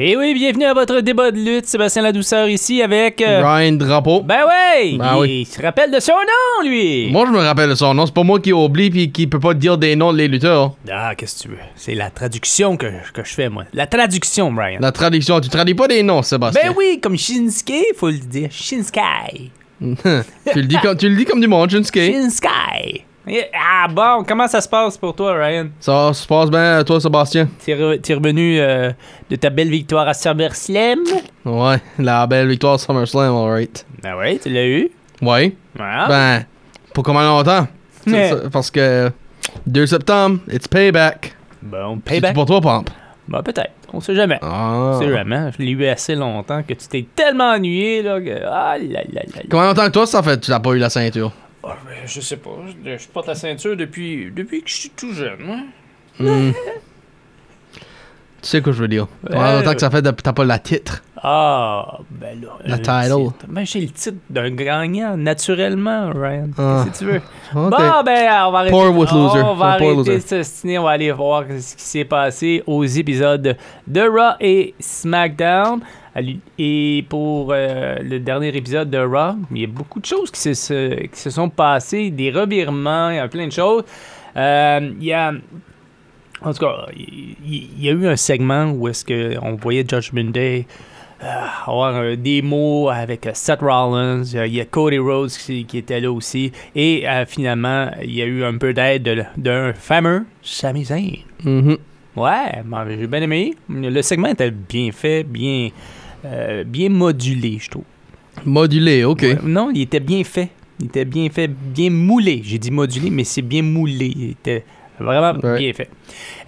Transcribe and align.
Et 0.00 0.16
oui, 0.16 0.32
bienvenue 0.32 0.64
à 0.64 0.74
votre 0.74 1.00
débat 1.00 1.32
de 1.32 1.38
lutte. 1.38 1.66
Sébastien 1.66 2.02
Ladouceur 2.02 2.48
ici 2.48 2.80
avec. 2.82 3.20
euh, 3.20 3.42
Ryan 3.44 3.72
Drapeau. 3.72 4.22
Ben 4.22 4.44
ouais! 4.46 4.96
Ben 4.96 5.14
il, 5.16 5.20
oui. 5.20 5.44
se 5.44 5.60
rappelle 5.60 5.90
de 5.90 5.98
son 5.98 6.12
nom, 6.12 6.68
lui! 6.68 7.10
Moi, 7.10 7.26
je 7.26 7.32
me 7.32 7.38
rappelle 7.38 7.70
de 7.70 7.74
son 7.74 7.94
nom. 7.94 8.06
C'est 8.06 8.14
pas 8.14 8.22
moi 8.22 8.38
qui 8.38 8.52
oublie 8.52 8.90
puis 8.90 9.10
qui 9.10 9.26
peut 9.26 9.40
pas 9.40 9.54
dire 9.54 9.76
des 9.76 9.96
noms 9.96 10.12
des 10.12 10.28
lutteurs. 10.28 10.74
Ah, 10.88 11.16
qu'est-ce 11.16 11.38
que 11.38 11.42
tu 11.42 11.48
veux? 11.48 11.58
C'est 11.74 11.96
la 11.96 12.10
traduction 12.10 12.76
que, 12.76 12.86
que 13.12 13.24
je 13.24 13.34
fais, 13.34 13.48
moi. 13.48 13.64
La 13.72 13.88
traduction, 13.88 14.52
Brian. 14.52 14.78
La 14.80 14.92
traduction, 14.92 15.40
tu 15.40 15.48
traduis 15.48 15.74
pas 15.74 15.88
des 15.88 16.04
noms, 16.04 16.22
Sébastien. 16.22 16.70
Ben 16.70 16.74
oui, 16.78 17.00
comme 17.02 17.18
Shinsuke, 17.18 17.96
faut 17.96 18.10
le 18.10 18.18
dire. 18.18 18.50
Shinsuke. 18.52 19.00
tu, 19.80 19.96
le 20.54 20.62
dis 20.62 20.76
comme, 20.80 20.96
tu 20.96 21.08
le 21.08 21.16
dis 21.16 21.24
comme 21.24 21.40
du 21.40 21.48
monde, 21.48 21.70
Shinsuke. 21.70 21.98
Shinsuke. 21.98 23.04
Ah 23.54 23.86
bon, 23.88 24.24
comment 24.26 24.46
ça 24.48 24.60
se 24.60 24.68
passe 24.68 24.96
pour 24.96 25.14
toi, 25.14 25.34
Ryan? 25.34 25.68
Ça 25.80 26.12
se 26.14 26.26
passe 26.26 26.50
bien, 26.50 26.82
toi, 26.84 27.00
Sébastien? 27.00 27.48
T'es 27.64 27.74
re- 27.74 28.00
t'es 28.00 28.14
revenu 28.14 28.58
euh, 28.60 28.90
de 29.30 29.36
ta 29.36 29.50
belle 29.50 29.70
victoire 29.70 30.08
à 30.08 30.14
SummerSlam? 30.14 31.00
Ouais, 31.44 31.76
la 31.98 32.26
belle 32.26 32.48
victoire 32.48 32.78
SummerSlam, 32.80 33.34
alright. 33.34 33.84
Ben 34.02 34.16
ouais, 34.16 34.38
tu 34.42 34.48
l'as 34.50 34.66
eu. 34.66 34.90
Ouais. 35.22 35.54
Voilà. 35.76 36.06
Ben, 36.08 36.44
pour 36.94 37.04
combien 37.04 37.24
longtemps? 37.24 37.66
Mais- 38.06 38.32
Parce 38.52 38.70
que 38.70 39.10
2 39.66 39.86
septembre, 39.86 40.38
it's 40.50 40.68
payback. 40.68 41.34
bon, 41.62 41.98
payback. 41.98 42.34
pour 42.34 42.46
toi, 42.46 42.60
Pomp. 42.60 42.88
Ben 43.28 43.42
peut-être, 43.42 43.72
on 43.92 44.00
sait 44.00 44.14
jamais. 44.14 44.38
Ah. 44.40 44.96
C'est 44.98 45.06
vraiment, 45.06 45.50
je 45.50 45.62
l'ai 45.62 45.72
eu 45.72 45.84
assez 45.86 46.14
longtemps 46.14 46.62
que 46.62 46.72
tu 46.72 46.88
t'es 46.88 47.06
tellement 47.14 47.50
ennuyé 47.52 48.00
là 48.02 48.18
que. 48.22 48.42
Ah 48.46 48.78
là 48.78 48.84
là 48.88 49.00
là 49.12 49.20
là. 49.34 49.42
Combien 49.50 49.66
longtemps 49.68 49.84
que 49.84 49.90
toi, 49.90 50.06
ça 50.06 50.22
fait 50.22 50.40
que 50.40 50.46
tu 50.46 50.50
n'as 50.50 50.60
pas 50.60 50.70
eu 50.70 50.78
la 50.78 50.88
ceinture? 50.88 51.30
Ah, 51.64 51.76
ben, 51.84 52.06
je 52.06 52.20
sais 52.20 52.36
pas, 52.36 52.50
je, 52.84 53.08
porte 53.08 53.26
la 53.26 53.34
ceinture 53.34 53.76
depuis, 53.76 54.30
depuis 54.30 54.62
que 54.62 54.68
je 54.68 54.74
suis 54.74 54.90
tout 54.90 55.12
jeune. 55.12 55.42
hein. 55.42 55.66
Hmm. 56.20 56.52
Tu 58.40 58.48
sais 58.48 58.58
ce 58.58 58.62
que 58.62 58.72
je 58.72 58.80
veux 58.82 58.88
dire. 58.88 59.06
Ouais, 59.28 59.36
longtemps 59.58 59.74
que 59.74 59.80
ça 59.80 59.90
fait 59.90 60.00
t'as 60.02 60.32
pas 60.32 60.44
la 60.44 60.58
titre? 60.60 61.02
Ah, 61.20 61.98
ben 62.08 62.40
là. 62.40 62.48
La 62.64 62.78
title. 62.78 63.32
titre. 63.32 63.46
Ben 63.48 63.66
j'ai 63.66 63.80
le 63.80 63.88
titre 63.88 64.18
d'un 64.30 64.50
gagnant, 64.50 65.16
naturellement, 65.16 66.10
Ryan. 66.14 66.48
Ah. 66.56 66.84
Que 66.92 66.96
tu 66.98 67.04
veux? 67.06 67.20
Bon, 67.52 67.68
ben, 67.70 68.28
on 68.46 68.50
va 68.52 68.58
arrêter. 68.58 68.70
Poor 68.70 68.96
with 68.96 69.10
loser. 69.10 69.40
On 69.40 69.54
va 69.54 69.76
poor 69.78 69.88
arrêter 69.88 69.94
loser. 69.94 70.14
de 70.16 70.20
s'ostiner, 70.20 70.78
on 70.78 70.84
va 70.84 70.90
aller 70.90 71.10
voir 71.10 71.42
ce 71.48 71.74
qui 71.74 71.82
s'est 71.82 72.04
passé 72.04 72.62
aux 72.66 72.84
épisodes 72.84 73.56
de 73.86 74.00
Raw 74.02 74.36
et 74.40 74.74
SmackDown. 74.78 75.80
Et 76.58 77.04
pour 77.08 77.50
euh, 77.52 77.96
le 78.02 78.18
dernier 78.20 78.48
épisode 78.56 78.90
de 78.90 78.98
Raw, 78.98 79.34
il 79.52 79.60
y 79.60 79.64
a 79.64 79.68
beaucoup 79.68 79.98
de 80.00 80.06
choses 80.06 80.30
qui 80.30 80.40
se, 80.40 80.54
se- 80.54 81.06
qui 81.06 81.18
se 81.18 81.30
sont 81.30 81.48
passées, 81.48 82.10
des 82.10 82.30
revirements, 82.30 83.10
il 83.10 83.16
y 83.16 83.18
a 83.18 83.28
plein 83.28 83.46
de 83.46 83.52
choses. 83.52 83.82
Euh, 84.36 84.90
il 85.00 85.04
y 85.04 85.12
a. 85.12 85.32
En 86.42 86.52
tout 86.52 86.60
cas, 86.60 86.86
il 86.96 87.66
y 87.80 87.88
a 87.88 87.92
eu 87.92 88.06
un 88.06 88.16
segment 88.16 88.70
où 88.70 88.88
est-ce 88.88 89.04
qu'on 89.04 89.56
voyait 89.56 89.84
Judgment 89.88 90.30
Day 90.30 90.66
euh, 91.22 91.26
avoir 91.66 91.96
un 91.96 92.14
démo 92.14 92.88
avec 92.90 93.26
euh, 93.26 93.30
Seth 93.34 93.58
Rollins, 93.60 94.22
euh, 94.36 94.46
il 94.46 94.54
y 94.54 94.60
a 94.60 94.64
Cody 94.64 94.98
Rhodes 94.98 95.30
qui, 95.32 95.64
qui 95.64 95.78
était 95.78 95.98
là 95.98 96.12
aussi, 96.12 96.52
et 96.76 97.08
euh, 97.08 97.26
finalement, 97.26 97.90
il 98.04 98.14
y 98.14 98.22
a 98.22 98.24
eu 98.24 98.44
un 98.44 98.56
peu 98.56 98.72
d'aide 98.72 99.02
de- 99.02 99.24
d'un 99.36 99.72
fameux 99.72 100.26
Sami 100.42 100.84
Zayn. 100.84 101.16
Mhm. 101.42 101.76
Ouais, 102.14 102.62
ben, 102.64 102.86
j'ai 102.88 103.06
bien 103.08 103.22
aimé. 103.22 103.54
Le 103.68 104.00
segment 104.02 104.28
était 104.28 104.52
bien 104.52 104.92
fait, 104.92 105.24
bien, 105.24 105.70
euh, 106.24 106.62
bien 106.62 106.88
modulé, 106.88 107.58
je 107.60 107.68
trouve. 107.70 107.84
Modulé, 108.44 109.02
ok. 109.02 109.22
Ouais, 109.22 109.38
non, 109.42 109.70
il 109.74 109.82
était 109.82 109.98
bien 110.00 110.22
fait. 110.22 110.50
Il 110.78 110.86
était 110.86 111.04
bien 111.04 111.28
fait, 111.30 111.48
bien 111.48 111.90
moulé. 111.90 112.42
J'ai 112.44 112.58
dit 112.58 112.70
modulé, 112.70 113.10
mais 113.10 113.24
c'est 113.24 113.42
bien 113.42 113.62
moulé. 113.62 114.12
Il 114.16 114.30
était 114.30 114.64
vraiment 115.00 115.38
Ouais. 115.42 115.58
bien 115.58 115.72
fait. 115.72 115.88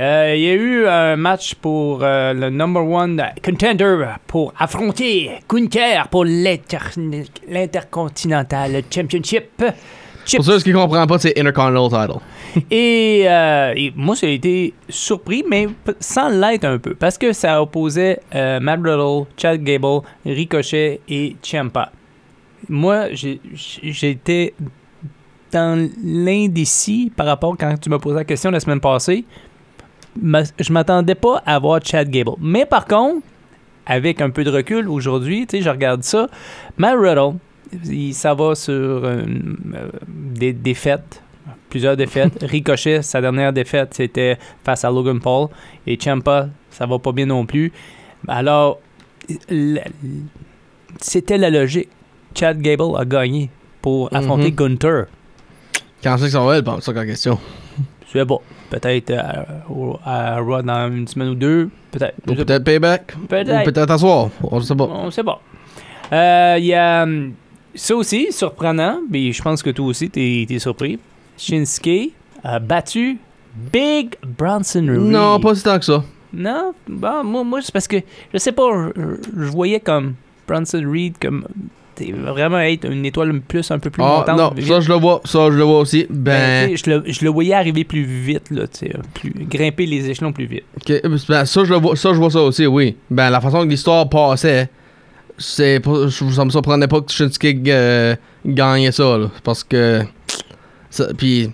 Euh, 0.00 0.34
il 0.36 0.42
y 0.42 0.48
a 0.50 0.54
eu 0.54 0.86
un 0.86 1.16
match 1.16 1.54
pour 1.54 2.00
euh, 2.02 2.32
le 2.32 2.50
number 2.50 2.84
one 2.86 3.22
contender 3.44 3.96
pour 4.26 4.52
affronter 4.58 5.30
Gunther 5.48 6.08
pour 6.10 6.24
l'inter- 6.24 6.78
l'Intercontinental 7.48 8.82
Championship. 8.90 9.62
Chip. 10.26 10.36
Pour 10.36 10.44
ceux 10.44 10.60
qui 10.60 10.72
comprennent 10.72 11.06
pas, 11.06 11.18
c'est 11.18 11.38
Intercontinental 11.38 12.08
Title. 12.08 12.64
Et, 12.70 13.24
euh, 13.26 13.72
et 13.74 13.92
moi, 13.96 14.14
j'ai 14.20 14.34
été 14.34 14.74
surpris, 14.88 15.42
mais 15.48 15.66
sans 15.98 16.28
l'être 16.28 16.64
un 16.64 16.78
peu, 16.78 16.94
parce 16.94 17.16
que 17.16 17.32
ça 17.32 17.62
opposait 17.62 18.20
euh, 18.34 18.60
Matt 18.60 18.80
Riddle, 18.84 19.24
Chad 19.36 19.62
Gable, 19.64 20.00
Ricochet 20.26 21.00
et 21.08 21.36
Ciampa. 21.42 21.90
Moi, 22.68 23.06
j'ai- 23.12 23.40
j'étais 23.54 24.52
dans 25.52 25.88
l'indécis 26.04 27.12
par 27.14 27.26
rapport 27.26 27.56
quand 27.58 27.76
tu 27.80 27.90
m'as 27.90 27.98
posé 27.98 28.16
la 28.16 28.24
question 28.24 28.50
la 28.50 28.60
semaine 28.60 28.80
passée. 28.80 29.24
Je 30.22 30.72
m'attendais 30.72 31.14
pas 31.14 31.42
à 31.46 31.58
voir 31.58 31.80
Chad 31.84 32.08
Gable. 32.10 32.32
Mais 32.40 32.66
par 32.66 32.86
contre, 32.86 33.24
avec 33.86 34.20
un 34.20 34.30
peu 34.30 34.44
de 34.44 34.50
recul 34.50 34.88
aujourd'hui, 34.88 35.46
tu 35.46 35.56
sais, 35.58 35.62
je 35.62 35.70
regarde 35.70 36.02
ça, 36.02 36.28
Matt 36.76 36.96
Riddle, 36.98 37.38
il- 37.86 38.14
ça 38.14 38.34
va 38.34 38.54
sur 38.54 38.72
euh, 38.74 39.22
des 40.08 40.52
défaites, 40.52 41.22
plusieurs 41.68 41.96
défaites. 41.96 42.38
Ricochet, 42.42 43.02
sa 43.02 43.20
dernière 43.20 43.52
défaite, 43.52 43.94
c'était 43.94 44.36
face 44.64 44.84
à 44.84 44.90
Logan 44.90 45.20
Paul. 45.20 45.48
Et 45.86 45.96
Ciampa, 45.96 46.48
ça 46.70 46.86
va 46.86 46.98
pas 46.98 47.12
bien 47.12 47.26
non 47.26 47.46
plus. 47.46 47.72
Alors, 48.28 48.78
c'était 51.00 51.38
la 51.38 51.50
logique. 51.50 51.88
Chad 52.34 52.60
Gable 52.60 52.96
a 52.96 53.04
gagné 53.04 53.50
pour 53.82 54.12
affronter 54.14 54.50
Mhm. 54.50 54.56
Gunther. 54.56 55.06
Quand 56.02 56.16
c'est 56.18 56.24
que 56.24 56.30
ça 56.30 56.40
va, 56.40 56.56
elle 56.56 56.64
pense 56.64 56.84
ça 56.84 56.92
comme 56.92 57.06
question. 57.06 57.38
Je 58.12 58.18
sais 58.18 58.26
pas. 58.26 58.36
Peut-être 58.70 59.10
euh, 59.10 59.22
au- 59.68 59.98
à 60.04 60.38
Raw 60.40 60.62
dans 60.62 60.90
une 60.92 61.06
semaine 61.06 61.28
ou 61.30 61.34
deux. 61.34 61.68
Peut-être. 61.90 62.14
Ou 62.28 62.34
peut-être 62.34 62.64
Payback. 62.64 63.14
Peut-être. 63.28 63.60
Ou 63.62 63.64
peut-être 63.64 63.90
asseoir. 63.90 64.30
On 64.42 64.60
sait 64.60 64.74
pas. 64.74 64.84
On 64.84 65.10
sait 65.10 65.24
pas. 65.24 65.40
Euh, 66.12 66.56
Il 66.58 66.66
y 66.66 66.74
a 66.74 67.02
hum, 67.02 67.32
ça 67.74 67.94
aussi, 67.94 68.32
surprenant, 68.32 69.00
mais 69.10 69.32
je 69.32 69.42
pense 69.42 69.62
que 69.62 69.70
toi 69.70 69.86
aussi, 69.86 70.08
t'es 70.10 70.46
es 70.48 70.58
surpris. 70.58 70.98
Shinsuke 71.36 72.12
a 72.42 72.58
battu 72.58 73.18
Big 73.72 74.14
Bronson 74.24 74.86
Reed. 74.88 75.00
Non, 75.00 75.38
pas 75.40 75.54
si 75.54 75.62
tant 75.62 75.78
que 75.78 75.84
ça. 75.84 76.02
Non, 76.32 76.72
bon, 76.88 77.24
moi, 77.24 77.44
moi 77.44 77.60
c'est 77.62 77.72
parce 77.72 77.88
que, 77.88 77.96
je 78.32 78.38
sais 78.38 78.52
pas, 78.52 78.68
je, 78.96 79.16
je 79.36 79.50
voyais 79.50 79.80
comme 79.80 80.14
Bronson 80.46 80.82
Reed 80.88 81.14
comme 81.20 81.44
vraiment 81.98 82.58
être 82.60 82.90
une 82.90 83.04
étoile 83.04 83.40
plus, 83.40 83.70
un 83.70 83.78
peu 83.78 83.90
plus 83.90 84.02
Ah, 84.02 84.24
montante. 84.26 84.38
non, 84.38 84.50
vite. 84.56 84.66
ça 84.66 84.80
je 84.80 84.88
le 84.88 84.94
vois. 84.94 85.20
Ça 85.24 85.50
je 85.50 85.56
le 85.56 85.64
vois 85.64 85.80
aussi. 85.80 86.06
Ben, 86.10 86.68
Ben. 86.68 86.76
je, 86.76 86.90
le, 86.90 87.02
je 87.06 87.24
le 87.24 87.30
voyais 87.30 87.54
arriver 87.54 87.84
plus 87.84 88.04
vite, 88.04 88.50
là, 88.50 88.64
plus, 89.14 89.32
grimper 89.48 89.86
les 89.86 90.08
échelons 90.10 90.32
plus 90.32 90.46
vite. 90.46 90.64
ben, 91.28 91.44
ça, 91.44 91.64
je 91.64 91.72
le 91.72 91.78
vois, 91.80 91.96
ça, 91.96 92.10
je 92.12 92.18
vois 92.18 92.30
ça 92.30 92.40
aussi, 92.42 92.66
oui. 92.66 92.96
Ben, 93.10 93.30
la 93.30 93.40
façon 93.40 93.64
que 93.64 93.68
l'histoire 93.70 94.08
passait, 94.08 94.68
c'est 95.38 95.80
ça 95.84 96.44
me 96.44 96.50
surprenait 96.50 96.88
pas 96.88 97.00
que 97.00 97.10
Shinsuke 97.10 97.68
euh, 97.68 98.14
gagnait 98.44 98.92
ça, 98.92 99.16
là. 99.18 99.30
Parce 99.42 99.64
que. 99.64 100.02
Puis, 101.16 101.50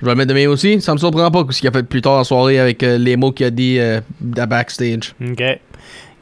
je 0.00 0.04
vais 0.04 0.10
le 0.12 0.16
mettre 0.16 0.28
de 0.28 0.34
même 0.34 0.50
aussi. 0.50 0.80
Ça 0.80 0.92
me 0.92 0.98
surprend 0.98 1.30
pas 1.30 1.44
que 1.44 1.52
ce 1.54 1.60
qu'il 1.60 1.68
a 1.68 1.72
fait 1.72 1.82
plus 1.84 2.02
tard 2.02 2.18
en 2.18 2.24
soirée 2.24 2.58
avec 2.58 2.82
euh, 2.82 2.98
les 2.98 3.16
mots 3.16 3.32
qu'il 3.32 3.46
a 3.46 3.50
dit 3.50 3.78
euh, 3.78 4.00
à 4.36 4.46
backstage. 4.46 5.14
OK. 5.26 5.42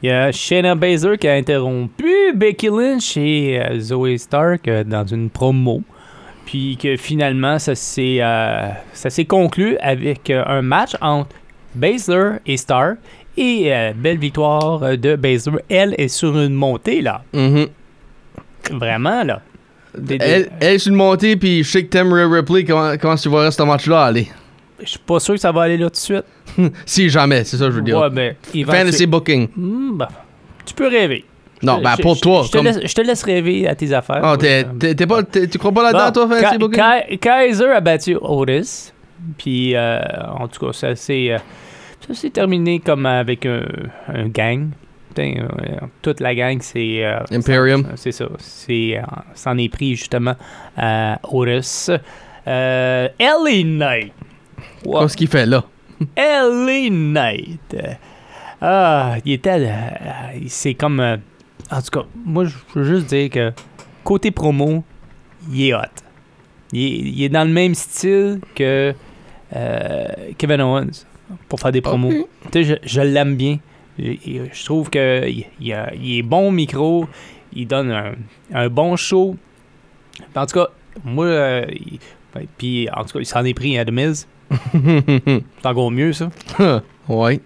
Il 0.01 0.09
y 0.09 0.11
a 0.11 0.31
Shayna 0.31 0.75
Baszler 0.75 1.17
qui 1.17 1.27
a 1.27 1.33
interrompu 1.33 2.33
Becky 2.33 2.67
Lynch 2.67 3.17
et 3.17 3.59
euh, 3.61 3.79
Zoe 3.79 4.17
Stark 4.17 4.67
euh, 4.67 4.83
dans 4.83 5.05
une 5.05 5.29
promo. 5.29 5.81
Puis 6.45 6.77
que 6.81 6.95
finalement, 6.95 7.59
ça 7.59 7.75
s'est 7.75 8.19
euh, 8.21 8.69
ça 8.93 9.09
s'est 9.09 9.25
conclu 9.25 9.77
avec 9.81 10.29
euh, 10.29 10.43
un 10.47 10.61
match 10.61 10.95
entre 11.01 11.29
Baszler 11.75 12.37
et 12.45 12.57
Stark. 12.57 12.97
Et 13.37 13.71
belle 13.95 14.17
victoire 14.17 14.97
de 14.97 15.15
Baszler. 15.15 15.59
Elle 15.69 15.95
est 15.97 16.09
sur 16.09 16.37
une 16.37 16.53
montée, 16.53 17.01
là. 17.01 17.21
Mhm. 17.31 17.67
Vraiment, 18.71 19.23
là. 19.23 19.41
Des- 19.97 20.17
des- 20.17 20.25
Elle, 20.25 20.49
elle 20.59 20.73
est 20.73 20.77
sur 20.79 20.89
une 20.91 20.97
montée, 20.97 21.37
puis 21.37 21.63
je 21.63 21.69
sais 21.71 21.85
que 21.85 21.97
Rhea 21.99 22.27
Ripley. 22.35 22.65
Comment, 22.65 22.97
comment 22.99 23.15
tu 23.15 23.29
vois 23.29 23.49
ce 23.49 23.63
match-là 23.63 24.03
aller? 24.05 24.27
Je 24.81 24.89
suis 24.89 24.99
pas 24.99 25.19
sûr 25.19 25.33
que 25.35 25.39
ça 25.39 25.51
va 25.51 25.63
aller 25.63 25.77
là 25.77 25.85
tout 25.85 25.91
de 25.91 25.97
suite. 25.97 26.25
Si 26.85 27.09
jamais, 27.09 27.43
c'est 27.43 27.57
ça 27.57 27.65
que 27.65 27.71
je 27.71 27.75
veux 27.77 27.81
dire. 27.81 27.97
Ouais, 27.99 28.09
ben, 28.09 28.35
Fantasy 28.65 29.05
booking. 29.05 29.49
Hmm, 29.55 29.97
bah, 29.97 30.09
tu 30.65 30.73
peux 30.73 30.87
rêver. 30.87 31.25
Non, 31.61 31.81
ben 31.81 31.95
pour 32.01 32.15
je- 32.15 32.21
toi. 32.21 32.43
Je 32.45 32.51
te, 32.51 32.57
laisse, 32.57 32.79
je 32.85 32.93
te 32.93 33.01
laisse 33.01 33.21
rêver 33.23 33.67
à 33.67 33.75
tes 33.75 33.91
affaires. 33.93 34.21
Ah, 34.23 34.37
t'es- 34.37 34.63
t'es 34.79 34.95
t'es 34.95 35.05
pas, 35.05 35.21
tu 35.23 35.57
crois 35.57 35.73
pas 35.73 35.83
là-dedans, 35.91 36.05
Bon, 36.23 36.27
toi, 36.29 36.39
Ka- 36.41 36.57
Booking? 36.57 36.77
Ka- 36.79 37.17
Kaiser 37.19 37.65
a 37.71 37.81
battu 37.81 38.15
Otis. 38.21 38.93
Puis, 39.37 39.75
euh, 39.75 39.99
en 40.39 40.47
tout 40.47 40.65
cas, 40.65 40.71
ça 40.71 40.95
s'est, 40.95 41.31
euh, 41.31 41.37
ça 42.07 42.13
s'est 42.13 42.29
terminé 42.29 42.79
comme 42.79 43.05
avec 43.05 43.45
un, 43.45 43.63
un 44.07 44.27
gang. 44.29 44.69
Putain, 45.09 45.33
euh, 45.41 45.75
toute 46.01 46.21
la 46.21 46.33
gang, 46.33 46.59
c'est. 46.61 47.03
euh, 47.03 47.19
Imperium. 47.31 47.85
C'est 47.95 48.13
ça. 48.13 48.27
C'est, 48.37 49.01
s'en 49.35 49.57
est 49.57 49.67
pris 49.69 49.95
justement 49.97 50.35
à 50.77 51.19
Otis. 51.29 51.89
Euh, 52.47 53.09
LA 53.19 53.63
Knight. 53.65 54.13
Wow. 54.85 55.01
Qu'est-ce 55.01 55.17
qu'il 55.17 55.27
fait 55.27 55.45
là? 55.45 55.63
LA 56.17 56.89
Knight. 56.89 57.75
Ah, 58.61 59.15
il 59.25 59.33
était. 59.33 59.49
euh, 59.69 60.39
c'est 60.47 60.73
comme. 60.73 60.99
euh, 60.99 61.17
en 61.71 61.81
tout 61.81 61.91
cas, 61.99 62.05
moi, 62.25 62.45
je 62.45 62.55
veux 62.75 62.83
juste 62.85 63.07
dire 63.07 63.29
que 63.29 63.51
côté 64.03 64.31
promo, 64.31 64.83
il 65.51 65.67
est 65.69 65.73
hot. 65.73 65.79
Il 66.71 66.81
est, 66.81 66.89
il 67.09 67.23
est 67.23 67.29
dans 67.29 67.43
le 67.47 67.53
même 67.53 67.75
style 67.75 68.39
que 68.55 68.93
euh, 69.55 70.07
Kevin 70.37 70.61
Owens 70.61 71.05
pour 71.47 71.59
faire 71.59 71.71
des 71.71 71.81
promos. 71.81 72.11
Ok. 72.11 72.27
Tu 72.51 72.63
sais, 72.63 72.63
je, 72.63 72.75
je 72.87 73.01
l'aime 73.01 73.35
bien. 73.35 73.59
Je, 73.97 74.13
je 74.51 74.65
trouve 74.65 74.89
que 74.89 75.27
il, 75.27 75.45
est 75.71 76.21
bon 76.23 76.47
au 76.47 76.51
micro. 76.51 77.07
Il 77.53 77.67
donne 77.67 77.91
un, 77.91 78.13
un 78.53 78.69
bon 78.69 78.95
show. 78.95 79.35
En 80.35 80.45
tout 80.45 80.53
cas, 80.59 80.67
moi, 81.03 81.25
euh, 81.25 81.65
il- 81.71 81.99
ouais, 82.35 82.47
puis 82.57 82.87
en 82.95 83.03
tout 83.03 83.13
cas, 83.13 83.19
il 83.19 83.25
s'en 83.25 83.43
est 83.45 83.53
pris 83.53 83.77
à 83.77 83.85
The 83.85 83.91
Miz. 83.91 84.27
C'est 84.73 85.65
encore 85.65 85.91
mieux, 85.91 86.13
ça. 86.13 86.29
ouais. 87.07 87.39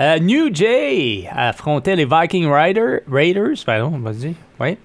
Euh, 0.00 0.18
New 0.20 0.54
Jay 0.54 1.28
affrontait 1.34 1.96
les 1.96 2.04
Viking 2.04 2.48
Rider, 2.48 3.00
Raiders. 3.10 3.56
Pardon, 3.66 3.98
vas-y. 3.98 4.34
Ouais. 4.60 4.78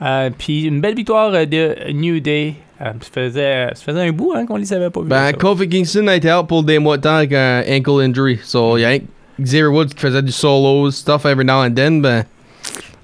Euh, 0.00 0.30
Puis 0.36 0.64
une 0.64 0.80
belle 0.80 0.94
victoire 0.94 1.32
de 1.32 1.92
New 1.92 2.20
Day. 2.20 2.54
Euh, 2.80 2.92
ça, 3.00 3.08
faisait, 3.12 3.68
ça 3.74 3.82
faisait 3.84 4.00
un 4.00 4.12
bout 4.12 4.32
hein, 4.34 4.46
qu'on 4.46 4.56
les 4.56 4.72
avait 4.72 4.90
pas 4.90 5.00
vus. 5.00 5.08
Ben. 5.08 5.32
Kofi 5.32 5.68
Kingston 5.68 6.06
a 6.08 6.16
été 6.16 6.32
out 6.32 6.46
pour 6.48 6.64
des 6.64 6.78
mois 6.78 6.96
de 6.96 7.02
temps 7.02 7.16
avec 7.16 7.32
un 7.32 7.62
ankle 7.68 8.02
injury. 8.02 8.40
So, 8.42 8.76
il 8.76 8.80
y 8.80 8.84
a 8.84 8.98
Xavier 9.40 9.66
Woods 9.66 9.88
qui 9.88 10.00
faisait 10.00 10.22
du 10.22 10.32
solo 10.32 10.90
stuff 10.90 11.24
every 11.24 11.44
now 11.44 11.64
and 11.64 11.74
then. 11.74 12.00
Ben, 12.00 12.24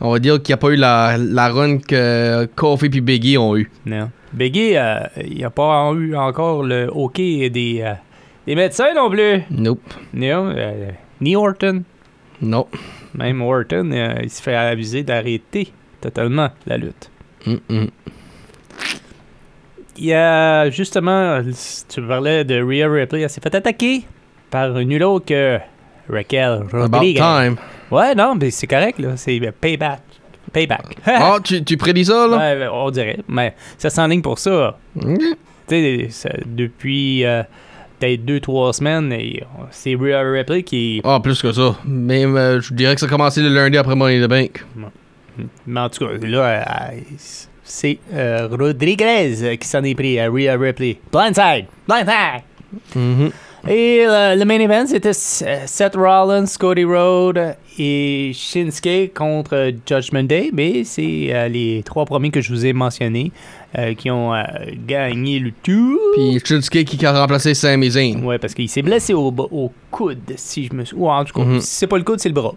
on 0.01 0.13
va 0.13 0.19
dire 0.19 0.41
qu'il 0.43 0.53
n'y 0.53 0.55
a 0.55 0.57
pas 0.59 0.69
eu 0.71 0.77
la, 0.77 1.17
la 1.19 1.49
run 1.49 1.79
que 1.79 2.49
Kofi 2.57 2.87
et 2.87 3.01
Biggie 3.01 3.39
ont 3.39 3.57
eu. 3.57 3.71
Non. 3.87 4.11
Biggie, 4.33 4.77
euh, 4.77 5.01
il 5.25 5.41
n'a 5.41 5.51
pas 5.51 5.91
eu 5.95 6.15
encore 6.17 6.63
le 6.63 6.89
OK 6.93 7.17
des, 7.17 7.81
euh, 7.83 7.95
des 8.47 8.55
médecins 8.55 8.93
non 8.95 9.11
plus. 9.11 9.43
Nope. 9.51 9.81
Non, 10.13 10.53
euh, 10.55 10.91
ni 11.21 11.35
Orton. 11.37 11.83
Non. 12.43 12.67
Même 13.15 13.41
Orton, 13.43 13.91
il 14.23 14.31
se 14.31 14.43
fait 14.43 14.55
abuser 14.55 15.03
d'arrêter 15.03 15.73
totalement 16.01 16.51
la 16.67 16.77
lutte. 16.77 17.11
Mm-mm. 17.47 17.89
Il 19.97 20.05
y 20.05 20.15
a 20.15 20.71
justement, 20.71 21.41
tu 21.89 22.03
parlais 22.03 22.45
de 22.45 22.63
Rhea 22.63 22.89
Ripley, 22.89 23.23
elle 23.23 23.31
s'est 23.31 23.41
fait 23.41 23.55
attaquer 23.55 24.05
par 24.51 24.71
nul 24.75 25.03
autre 25.03 25.27
que 25.27 25.59
Raquel 26.09 26.63
About 26.73 26.97
Rodriguez. 26.97 27.19
time. 27.19 27.57
Ouais, 27.91 28.15
non, 28.15 28.35
mais 28.35 28.51
c'est 28.51 28.67
correct, 28.67 28.99
là. 28.99 29.17
C'est 29.17 29.41
payback. 29.61 30.03
Payback. 30.53 30.97
Ah, 31.07 31.39
tu, 31.43 31.63
tu 31.65 31.77
prédis 31.77 32.07
ça, 32.07 32.27
là? 32.27 32.37
Ouais, 32.37 32.69
on 32.73 32.91
dirait. 32.91 33.19
Mais 33.29 33.55
ça 33.77 33.91
s'enligne 33.91 34.23
pour 34.23 34.39
ça. 34.39 34.79
Tu 35.69 36.07
sais, 36.11 36.33
depuis 36.47 37.25
euh, 37.25 37.43
peut-être 37.99 38.25
deux, 38.25 38.41
trois 38.41 38.73
semaines, 38.73 39.13
c'est 39.71 39.95
Rhea 39.95 40.21
Ripley 40.23 40.63
qui. 40.63 41.01
Ah, 41.05 41.21
plus 41.23 41.41
que 41.43 41.53
ça. 41.53 41.77
Mais 41.85 42.25
euh, 42.25 42.61
je 42.61 42.73
dirais 42.75 42.95
que 42.95 43.01
ça 43.01 43.07
a 43.07 43.09
commencé 43.11 43.43
le 43.43 43.49
lundi 43.51 43.77
après 43.77 43.95
Money 43.95 44.19
in 44.23 44.27
the 44.27 44.31
Bank. 44.31 44.65
Mais 45.67 45.81
en 45.81 45.89
tout 45.89 46.07
cas, 46.07 46.13
là, 46.27 46.41
euh, 46.43 47.01
c'est 47.63 47.99
euh, 48.13 48.49
Rodriguez 48.51 49.57
qui 49.61 49.69
s'en 49.69 49.85
est 49.85 49.95
pris 49.95 50.19
à 50.19 50.29
Rhea 50.31 50.57
Ripley. 50.57 50.99
Blindside! 51.13 51.67
Blindside! 51.87 52.43
Mhm. 52.95 53.31
Et 53.67 54.05
le, 54.07 54.39
le 54.39 54.45
main 54.45 54.61
event, 54.61 54.87
c'était 54.87 55.09
euh, 55.11 55.57
Seth 55.67 55.97
Rollins, 55.97 56.45
Cody 56.59 56.85
Rhodes 56.85 57.57
et 57.79 58.31
Shinsuke 58.35 59.13
contre 59.15 59.73
Judgment 59.87 60.23
Day. 60.25 60.51
Mais 60.53 60.85
c'est 60.85 61.29
euh, 61.33 61.49
les 61.49 61.83
trois 61.85 62.05
premiers 62.05 62.31
que 62.31 62.41
je 62.41 62.53
vous 62.53 62.65
ai 62.65 62.73
mentionnés 62.73 63.33
euh, 63.77 63.95
qui 63.95 64.11
ont 64.11 64.33
euh, 64.35 64.43
gagné 64.87 65.39
le 65.41 65.51
tout. 65.63 65.99
Puis 66.15 66.41
Shinsuke 66.45 66.85
qui 66.85 67.05
a 67.05 67.13
remplacé 67.21 67.53
Sami 67.55 67.91
Zayn. 67.91 68.23
Ouais, 68.25 68.39
parce 68.39 68.55
qu'il 68.55 68.69
s'est 68.69 68.83
blessé 68.83 69.13
au, 69.13 69.35
au 69.51 69.73
coude, 69.91 70.19
si 70.37 70.67
je 70.67 70.73
me 70.75 70.85
souviens. 70.85 71.05
Ou 71.05 71.11
en 71.11 71.25
tout 71.25 71.35
cas, 71.35 71.45
Mhm. 71.45 71.61
si 71.61 71.67
c'est 71.67 71.87
pas 71.89 71.99
le 71.99 72.05
coude, 72.05 72.21
c'est 72.21 72.29
le 72.29 72.35
bras. 72.35 72.55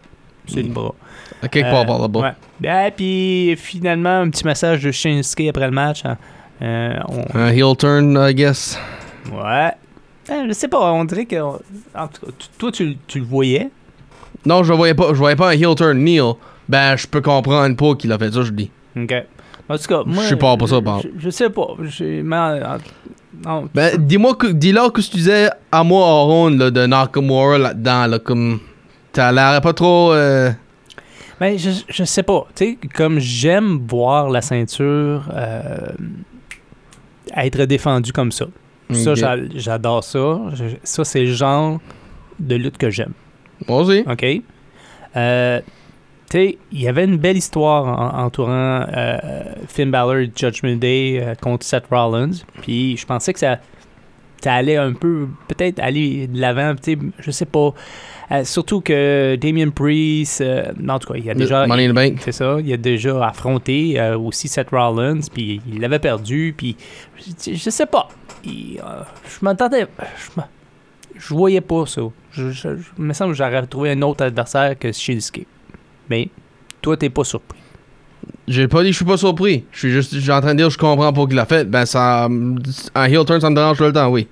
C'est 0.48 0.62
le 0.62 0.70
bras. 0.70 0.94
À 1.42 1.48
quelque 1.48 1.68
Euh, 1.68 1.72
part 1.72 1.86
par 1.88 2.00
là-bas. 2.00 2.20
Ouais. 2.62 2.68
Ah, 2.70 2.90
puis 2.96 3.56
finalement, 3.58 4.20
un 4.22 4.30
petit 4.30 4.46
message 4.46 4.84
de 4.84 4.92
Shinsuke 4.92 5.48
après 5.50 5.66
le 5.66 5.72
match. 5.72 6.04
hein. 6.06 6.18
Euh, 6.62 6.94
on- 7.34 7.48
heel 7.48 7.76
turn, 7.76 8.16
I 8.22 8.34
guess. 8.36 8.78
Ouais. 9.32 9.72
Ah, 10.34 10.44
je 10.48 10.54
sais 10.54 10.68
pas, 10.70 10.92
on 10.94 11.04
dirait 11.04 11.26
que. 11.26 11.36
En 11.36 12.08
tout 12.08 12.26
cas, 12.26 12.32
toi, 12.58 12.72
tu, 12.72 12.98
tu 13.08 13.20
le 13.20 13.26
voyais? 13.26 13.70
Non, 14.46 14.64
je 14.64 14.72
voyais 14.74 14.94
pas, 14.94 15.10
je 15.10 15.16
voyais 15.18 15.36
pas 15.36 15.50
un 15.50 15.52
heel 15.52 15.76
turn 15.76 15.98
Neil. 15.98 16.22
Ben, 16.70 16.96
je 16.96 17.06
peux 17.06 17.22
comprendre 17.22 17.76
pas 17.76 17.96
qu'il 17.96 18.12
a 18.14 18.18
fait 18.18 18.32
ça, 18.32 18.42
je 18.44 18.52
dis. 18.52 18.72
Ok. 18.96 19.14
En 19.70 19.78
tout 19.78 19.84
cas, 19.88 20.04
moi. 20.06 20.24
Je 20.24 20.30
sais 20.30 20.36
pas 20.38 20.56
pour 20.58 20.70
ça, 20.70 20.76
je- 20.78 20.82
par 20.82 21.02
Je, 21.02 21.08
je 21.18 21.30
sais 21.30 21.50
pas. 21.50 21.68
Non, 23.46 23.70
Ben, 23.74 23.98
dis-moi, 23.98 24.36
que- 24.36 24.48
dis-leur 24.48 24.92
que 24.92 25.02
tu 25.02 25.12
disais 25.12 25.50
à 25.72 25.84
moi, 25.84 26.06
Aaron, 26.06 26.50
là, 26.50 26.70
de 26.72 26.86
Nakamura 26.86 27.58
là-dedans, 27.58 28.08
là, 28.08 28.20
comme. 28.20 28.60
T'as 29.14 29.32
l'air 29.34 29.60
pas 29.62 29.74
trop. 29.74 30.14
Euh... 30.14 30.52
ben, 31.40 31.58
je, 31.60 31.70
je 31.90 32.04
sais 32.06 32.24
pas. 32.24 32.48
Tu 32.56 32.66
sais, 32.66 32.78
comme 32.96 33.20
j'aime 33.20 33.80
voir 33.88 34.30
la 34.30 34.42
ceinture 34.42 35.30
euh, 35.34 35.88
être 37.36 37.66
défendue 37.66 38.14
comme 38.14 38.32
ça. 38.32 38.46
Ça, 38.94 39.12
Ok. 39.12 39.18
j'a- 39.18 39.36
j'adore 39.56 40.04
ça. 40.04 40.40
Ça, 40.84 41.04
c'est 41.04 41.22
le 41.26 41.34
genre 41.34 41.80
de 42.40 42.56
lutte 42.56 42.78
que 42.78 42.90
j'aime. 42.90 43.14
Moi 43.68 43.82
aussi. 43.82 44.04
OK? 44.10 44.26
Euh, 45.16 45.60
tu 46.30 46.38
sais, 46.38 46.58
il 46.72 46.82
y 46.82 46.88
avait 46.88 47.04
une 47.06 47.18
belle 47.18 47.38
histoire 47.38 47.86
en- 47.86 48.26
entourant 48.26 48.86
euh, 48.96 49.18
Finn 49.68 49.92
Balor 49.92 50.16
et 50.18 50.32
Judgment 50.36 50.78
Day 50.78 51.20
euh, 51.22 51.36
contre 51.36 51.66
Seth 51.66 51.84
Rollins. 51.92 52.32
Puis 52.62 52.96
je 52.98 53.06
pensais 53.06 53.34
que 53.34 53.40
ça, 53.40 53.60
ça 54.42 54.54
allait 54.56 54.78
un 54.78 54.94
peu, 54.94 55.28
peut-être 55.50 55.80
aller 55.80 56.28
de 56.28 56.40
l'avant, 56.40 56.74
tu 56.76 56.94
sais, 56.94 56.98
je 57.20 57.32
sais 57.32 57.46
pas. 57.46 57.74
Surtout 58.46 58.80
que 58.80 59.36
Damien 59.36 59.70
Priest, 59.72 60.42
en 60.88 61.00
tout 61.00 61.12
cas, 61.12 61.20
il 61.20 61.26
y 61.26 61.30
a 61.30 61.34
déjà. 61.34 61.68
Money 61.68 61.88
in 61.88 61.92
the 61.92 61.94
Bank. 61.94 62.14
C'est 62.22 62.32
ça, 62.32 62.58
il 62.64 62.72
a 62.72 62.78
déjà 62.78 63.28
affronté 63.28 64.02
aussi 64.18 64.48
Seth 64.48 64.70
Rollins, 64.72 65.20
puis 65.34 65.60
il 65.70 65.82
l'avait 65.82 66.00
perdu, 66.00 66.54
puis 66.58 66.78
je, 67.46 67.54
je 67.56 67.70
sais 67.70 67.86
pas. 67.86 68.08
Euh, 68.48 69.04
je 69.26 69.46
m'attendais. 69.46 69.88
Je, 71.16 71.34
voyais 71.34 71.62
pas 71.62 71.86
ça. 71.86 72.02
Je, 72.32 72.70
il 72.98 73.04
me 73.04 73.14
semble 73.14 73.32
que 73.32 73.38
j'aurais 73.38 73.66
trouvé 73.68 73.92
un 73.92 74.02
autre 74.02 74.24
adversaire 74.24 74.78
que 74.78 74.92
Shinsuke. 74.92 75.46
Mais 76.10 76.30
toi, 76.82 76.98
t'es 76.98 77.10
pas 77.10 77.24
surpris. 77.24 77.60
J'ai 78.48 78.68
pas 78.68 78.82
dit 78.82 78.90
que 78.90 78.94
je 78.94 78.98
suis 78.98 79.06
pas 79.06 79.18
surpris. 79.18 79.66
Je 79.72 79.80
suis 79.80 79.92
juste 79.92 80.30
en 80.30 80.42
train 80.42 80.54
de 80.54 80.58
dire 80.58 80.70
je 80.70 80.78
comprends 80.78 81.14
pas 81.14 81.26
qu'il 81.26 81.36
l'a 81.36 81.46
fait. 81.46 81.66
Ben, 81.66 81.86
ça. 81.86 82.28
Un 82.96 83.06
heel 83.06 83.26
turn, 83.26 83.40
ça 83.40 83.50
me 83.50 83.56
dérange 83.56 83.78
tout 83.78 83.84
le 83.84 83.94
temps, 83.94 84.10
oui. 84.10 84.28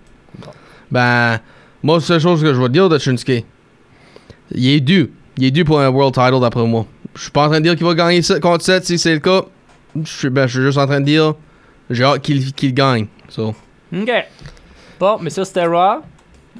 Ben, 0.91 1.39
moi, 1.83 1.97
la 1.97 2.01
seule 2.01 2.19
chose 2.19 2.41
que 2.41 2.53
je 2.53 2.59
vais 2.59 2.69
dire 2.69 2.89
de 2.89 2.97
Shinsuke, 2.97 3.45
il 4.51 4.67
est 4.67 4.79
dû. 4.79 5.11
Il 5.37 5.45
est 5.45 5.51
dû 5.51 5.63
pour 5.63 5.79
un 5.79 5.89
world 5.89 6.13
title, 6.13 6.41
d'après 6.41 6.65
moi. 6.65 6.85
Je 7.15 7.23
suis 7.23 7.31
pas 7.31 7.45
en 7.45 7.49
train 7.49 7.59
de 7.59 7.65
dire 7.65 7.75
qu'il 7.75 7.85
va 7.85 7.93
gagner 7.93 8.21
contre 8.41 8.63
7 8.63 8.85
si 8.85 8.97
c'est 8.97 9.13
le 9.13 9.19
cas. 9.19 9.43
Je 9.95 10.09
suis, 10.09 10.29
ben, 10.29 10.47
je 10.47 10.53
suis 10.53 10.65
juste 10.65 10.77
en 10.77 10.85
train 10.85 10.99
de 10.99 11.05
dire, 11.05 11.33
j'ai 11.89 12.03
hâte 12.03 12.21
qu'il 12.21 12.53
qu'il 12.53 12.73
gagne. 12.73 13.07
So. 13.29 13.55
OK. 13.93 14.11
Bon, 14.99 15.17
mais 15.21 15.29
ça, 15.29 15.45
c'était 15.45 15.65
Raw. 15.65 16.01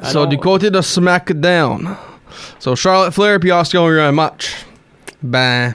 So, 0.04 0.26
du 0.26 0.38
côté 0.38 0.70
de 0.70 0.80
SmackDown. 0.82 1.90
So, 2.60 2.76
Charlotte 2.76 3.14
Flair 3.14 3.38
et 3.44 3.52
Oscar 3.52 3.84
ont 3.84 3.90
eu 3.90 4.00
un 4.00 4.12
match. 4.12 4.66
Ben, 5.22 5.74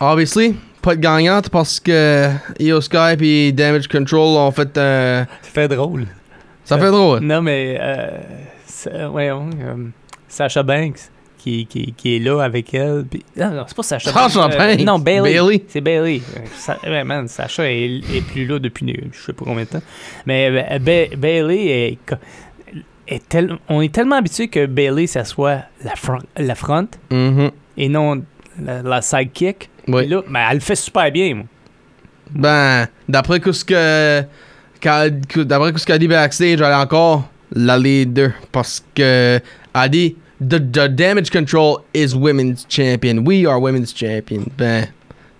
obviously, 0.00 0.56
pas 0.82 0.96
de 0.96 1.00
gagnante 1.00 1.48
parce 1.50 1.78
que 1.78 2.30
Io 2.58 2.80
Sky 2.80 3.14
et 3.20 3.52
Damage 3.52 3.88
Control 3.88 4.36
ont 4.36 4.50
fait 4.50 4.76
un. 4.76 5.26
Ça 5.42 5.50
fait 5.50 5.68
drôle. 5.68 6.06
Ça 6.64 6.78
fait 6.78 6.90
drôle. 6.90 7.20
Non, 7.20 7.40
mais. 7.42 7.78
Euh, 7.80 8.08
ça- 8.66 9.08
voyons, 9.08 9.50
euh, 9.60 9.74
Sasha 10.28 10.62
Banks. 10.62 11.10
Qui, 11.44 11.66
qui, 11.66 11.92
qui 11.92 12.16
est 12.16 12.18
là 12.20 12.40
avec 12.42 12.72
elle. 12.72 13.04
puis- 13.04 13.22
non, 13.36 13.50
non, 13.50 13.64
c'est 13.68 13.76
pas 13.76 13.82
Banks. 14.14 14.56
Banks? 14.56 14.80
non, 14.80 14.98
Bailey. 14.98 15.34
Bailey? 15.34 15.64
C'est 15.68 15.82
Bailey. 15.82 16.22
Euh, 16.34 16.40
Sa- 16.56 16.78
ouais, 16.82 17.04
man, 17.04 17.28
Sasha 17.28 17.70
est, 17.70 17.96
est 18.14 18.22
plus 18.26 18.46
là 18.46 18.58
depuis 18.58 18.90
euh, 18.90 19.08
je 19.12 19.20
sais 19.26 19.34
pas 19.34 19.44
combien 19.44 19.64
de 19.64 19.68
temps. 19.68 19.82
Mais 20.24 20.48
euh, 20.50 20.78
Ba- 20.78 21.14
Bailey 21.18 21.98
est, 23.06 23.28
tel- 23.28 23.58
on 23.68 23.82
est 23.82 23.92
tellement 23.92 24.16
habitué 24.16 24.48
que 24.48 24.64
Bailey, 24.64 25.06
ça 25.06 25.24
soit 25.26 25.58
la, 25.84 25.94
front, 25.96 26.20
la 26.38 26.54
front 26.54 26.88
Mhm. 27.10 27.50
et 27.76 27.88
non 27.90 28.22
la, 28.64 28.82
la 28.82 29.02
sidekick. 29.02 29.68
Oui. 29.86 30.06
Là, 30.08 30.22
mais 30.26 30.40
elle 30.48 30.54
le 30.56 30.60
fait 30.62 30.76
super 30.76 31.12
bien, 31.12 31.34
moi. 31.34 31.44
Ben, 32.30 32.86
d'après 33.06 33.38
ce 33.52 33.62
que. 33.66 34.22
D'après 35.42 35.72
ce 35.76 35.84
qu'a 35.86 35.98
dit 35.98 36.08
backstage, 36.08 36.60
elle 36.60 36.62
est 36.62 36.74
encore 36.74 37.28
la 37.52 37.76
leader. 37.76 38.30
Parce 38.50 38.82
que. 38.94 39.38
Elle 39.74 39.90
dit 39.90 40.16
the, 40.40 40.58
the 40.58 40.88
Damage 40.88 41.30
Control 41.30 41.84
is 41.94 42.14
women's 42.14 42.64
champion. 42.68 43.24
We 43.24 43.46
are 43.46 43.58
women's 43.60 43.92
champion. 43.92 44.50
Ben, 44.56 44.88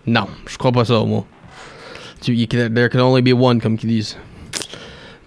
non, 0.07 0.27
je 0.47 0.57
crois 0.57 0.73
pas 0.73 0.85
ça, 0.85 1.03
moi. 1.05 1.25
Tu, 2.21 2.47
can- 2.47 2.73
there 2.75 2.89
can 2.89 3.01
only 3.01 3.21
be 3.23 3.33
one, 3.35 3.61
comme 3.61 3.77
qu'ils 3.77 3.91
disent. 3.91 4.17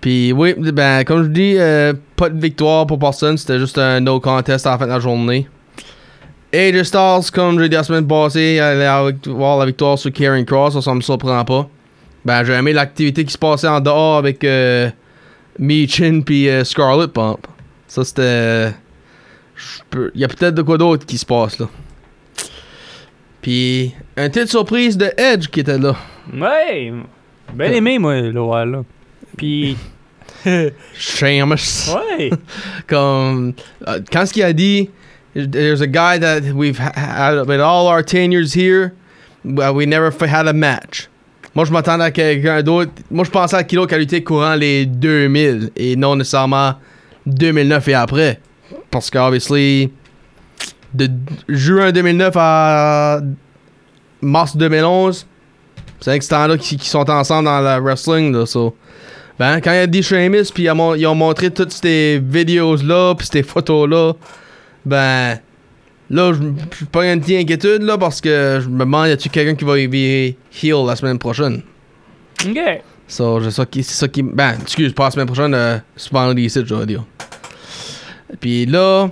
Puis 0.02 0.32
oui, 0.32 0.54
ben, 0.58 1.04
comme 1.04 1.24
je 1.24 1.30
dis, 1.30 1.56
euh, 1.58 1.94
pas 2.16 2.30
de 2.30 2.40
victoire 2.40 2.86
pour 2.88 3.00
personne. 3.00 3.38
C'était 3.38 3.60
juste 3.60 3.78
un 3.78 4.00
no 4.00 4.20
contest 4.20 4.66
à 4.68 4.72
la 4.72 4.78
fin 4.78 4.86
de 4.86 4.92
la 4.92 5.00
journée. 5.00 5.48
AJ 6.54 6.84
Styles, 6.84 7.32
comme 7.34 7.60
j'ai 7.60 7.68
dit 7.70 7.76
la 7.76 7.84
semaine 7.84 8.08
passée, 8.08 8.60
allait 8.60 8.86
avoir 8.86 9.58
la 9.60 9.66
victoire 9.66 10.00
sur 10.00 10.12
Karen 10.14 10.46
Cross, 10.46 10.76
ça, 10.76 10.82
ça 10.82 10.94
me 10.94 11.02
surprend 11.02 11.44
pas. 11.44 11.68
Ben, 12.24 12.44
j'ai 12.46 12.54
aimé 12.54 12.74
l'activité 12.74 13.26
qui 13.26 13.34
se 13.34 13.38
passait 13.38 13.68
en 13.68 13.80
dehors 13.82 14.18
avec 14.18 14.44
euh, 14.44 14.90
Meechin 15.60 16.22
puis 16.26 16.48
euh, 16.50 16.64
Scarlet 16.64 17.08
Pump. 17.08 17.46
Ça, 17.88 18.04
c'était. 18.06 18.72
Il 19.94 20.22
y 20.22 20.24
a 20.24 20.28
peut-être 20.28 20.56
de 20.56 20.62
quoi 20.62 20.78
d'autre 20.78 21.06
qui 21.06 21.18
se 21.18 21.26
passe 21.26 21.60
là. 21.60 21.68
Puis, 23.42 23.94
un 24.18 24.30
petite 24.30 24.50
surprise 24.50 24.98
de 24.98 25.12
Edge 25.18 25.48
qui 25.48 25.62
était 25.62 25.78
là. 25.78 25.96
Ouais! 26.34 26.92
Ben 27.54 27.72
aimé, 27.74 27.98
moi, 27.98 28.20
le 28.20 28.32
là. 28.32 28.84
Puis. 29.38 29.78
Shamus. 30.94 31.96
ouais! 31.96 32.30
Comme. 32.88 33.54
euh, 33.88 34.00
quand 34.12 34.26
ce 34.26 34.34
qu'il 34.34 34.44
a 34.44 34.54
dit, 34.54 34.90
there's 35.34 35.82
a 35.82 35.88
guy 35.88 36.20
that 36.20 36.42
we've 36.54 36.78
ha- 36.80 36.92
had 36.96 37.48
with 37.48 37.62
all 37.62 37.88
our 37.88 38.04
tenures 38.04 38.54
here, 38.54 38.92
but 39.46 39.74
we 39.74 39.86
never 39.86 40.12
had 40.26 40.48
a 40.48 40.54
match. 40.54 41.08
Moi, 41.56 41.66
je 41.66 41.72
m'attendais 41.72 42.04
à 42.04 42.12
quelqu'un 42.12 42.62
d'autre. 42.62 42.92
Moi, 43.10 43.24
je 43.24 43.32
pensais 43.32 43.56
à 43.56 43.64
Kilo 43.64 43.88
qui 43.88 43.96
a 43.96 43.98
lutté 43.98 44.24
courant 44.24 44.56
les 44.56 44.86
2000 44.86 45.72
et 45.76 45.96
non 45.96 46.16
nécessairement 46.16 46.76
2009 47.26 47.88
et 47.88 47.94
après. 47.96 48.40
Parce 48.92 49.10
que, 49.10 49.18
obviously, 49.18 49.92
de 50.94 51.10
juin 51.50 51.92
2009 51.92 52.34
à 52.36 53.20
mars 54.22 54.56
2011, 54.58 55.26
c'est 56.00 56.10
avec 56.12 56.24
ce 56.24 56.30
temps-là 56.30 56.58
qui, 56.58 56.78
qui 56.78 56.88
sont 56.90 57.10
ensemble 57.10 57.46
dans 57.46 57.60
la 57.60 57.80
wrestling. 57.80 58.34
Là, 58.34 58.46
so. 58.46 58.76
Ben, 59.40 59.62
quand 59.62 59.72
il 59.72 59.78
a 59.78 59.88
dit 59.88 60.02
Sheamus, 60.02 60.46
puis 60.54 60.64
ils 60.64 60.72
ont- 60.72 61.16
montré 61.16 61.52
toutes 61.52 61.72
ces 61.72 62.20
vidéos-là, 62.24 63.14
puis 63.16 63.28
ces 63.32 63.44
photos-là, 63.44 64.14
ben, 64.84 65.38
là, 66.10 66.34
je 66.34 66.76
suis 66.76 66.86
pas 66.86 67.12
une 67.12 67.22
petite 67.22 67.42
inquiétude, 67.42 67.84
là, 67.84 67.98
parce 67.98 68.20
que 68.20 68.60
je 68.64 68.68
me 68.68 68.80
demande, 68.80 69.08
y 69.10 69.12
a-tu 69.12 69.30
quelqu'un 69.30 69.54
qui 69.54 69.64
va 69.66 69.78
y 69.78 69.86
virer 69.88 70.38
heel 70.64 70.86
la 70.88 70.96
semaine 70.96 71.20
prochaine? 71.20 71.62
Ok. 72.48 72.58
So, 73.08 73.40
c'est 73.44 73.52
ça 73.84 74.08
qui, 74.08 74.24
ben, 74.24 74.56
excuse, 74.62 74.92
pas 74.94 75.06
la 75.06 75.12
semaine 75.12 75.28
prochaine, 75.28 75.54
euh, 75.54 75.78
c'est 75.96 76.12
vendredi 76.12 76.44
ici, 76.46 76.60
je 76.66 76.74
veux 76.74 76.86
dire. 76.86 77.04
Puis 78.40 78.66
là, 78.66 79.10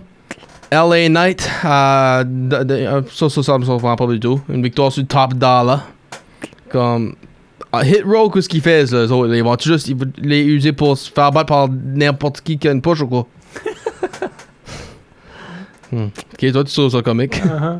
LA 0.71 1.09
Knight, 1.09 1.49
euh, 1.63 2.23
de- 2.23 2.63
de- 2.63 2.73
euh, 2.73 3.01
ça, 3.11 3.29
ça, 3.29 3.43
ça 3.43 3.57
me 3.57 3.65
surprend 3.65 3.95
pas 3.95 4.07
du 4.07 4.19
tout. 4.19 4.39
Une 4.49 4.61
victoire 4.63 4.91
sur 4.91 5.05
Top 5.07 5.33
Dollar. 5.33 5.87
Comme, 6.71 7.15
ah, 7.71 7.85
Hit 7.85 8.03
Row, 8.05 8.29
qu'est-ce 8.29 8.49
qu'ils 8.49 8.61
font, 8.61 8.69
eux 8.93 9.11
autres? 9.11 9.33
Ils 9.33 9.43
vont 9.43 9.55
juste 9.61 9.87
ils 9.87 9.97
les 10.17 10.43
user 10.43 10.73
pour 10.73 10.97
se 10.97 11.11
faire 11.11 11.31
battre 11.31 11.47
par 11.47 11.67
n'importe 11.69 12.41
qui 12.41 12.57
qui 12.57 12.67
a 12.67 12.71
une 12.71 12.81
push 12.81 13.01
ou 13.01 13.07
quoi? 13.07 13.27
Hmm. 15.91 16.05
Ok, 16.33 16.51
toi, 16.51 16.63
tu 16.63 16.73
trouves 16.73 16.91
ça 16.91 17.01
comique. 17.03 17.35
Uh-huh. 17.43 17.79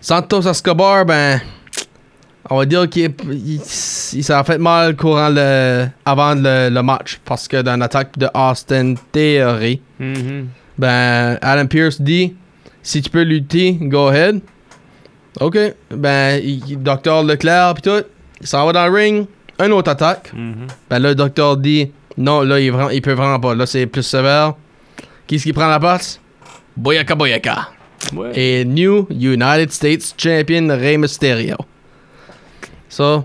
Santos 0.00 0.42
Escobar, 0.48 1.04
ben, 1.06 1.40
on 2.50 2.58
va 2.58 2.64
dire 2.66 2.88
qu'il 2.88 3.12
il, 3.30 3.54
il 3.56 3.60
s'est 4.24 4.44
fait 4.44 4.58
mal 4.58 4.96
courant 4.96 5.28
le, 5.30 5.86
avant 6.04 6.34
le, 6.34 6.68
le 6.70 6.82
match 6.82 7.18
parce 7.24 7.46
que 7.48 7.60
d'une 7.62 7.82
attaque 7.82 8.16
de 8.18 8.28
Austin 8.34 8.94
Theory, 9.12 9.80
Mhm. 10.00 10.46
ben, 10.78 11.38
Adam 11.42 11.66
Pierce 11.66 12.00
dit 12.00 12.34
si 12.82 13.02
tu 13.02 13.10
peux 13.10 13.22
lutter, 13.22 13.72
go 13.80 14.08
ahead. 14.08 14.40
Ok, 15.40 15.58
ben, 15.90 16.40
il, 16.42 16.82
docteur 16.82 17.22
Leclerc 17.22 17.74
pis 17.74 17.82
tout, 17.82 18.02
il 18.40 18.46
s'en 18.46 18.64
va 18.66 18.72
dans 18.72 18.86
le 18.86 18.92
ring, 18.92 19.26
une 19.64 19.72
autre 19.72 19.90
attaque. 19.90 20.32
Mhm. 20.34 20.66
Ben 20.88 20.98
là, 20.98 21.08
le 21.10 21.14
docteur 21.14 21.56
dit 21.56 21.90
non, 22.16 22.42
là, 22.42 22.58
il, 22.58 22.72
il 22.92 23.02
peut 23.02 23.12
vraiment 23.12 23.38
pas, 23.38 23.54
là, 23.54 23.66
c'est 23.66 23.86
plus 23.86 24.02
sévère. 24.02 24.54
Qui 25.26 25.38
ce 25.38 25.44
qui 25.44 25.52
prend 25.52 25.68
la 25.68 25.78
place? 25.78 26.18
Boyaka 26.76 27.14
Boyaka 27.14 27.68
Ouais. 28.14 28.30
et 28.34 28.64
New 28.64 29.06
United 29.10 29.70
States 29.72 30.14
Champion 30.16 30.68
Rey 30.68 30.96
Mysterio. 30.96 31.56
Ça, 32.98 33.24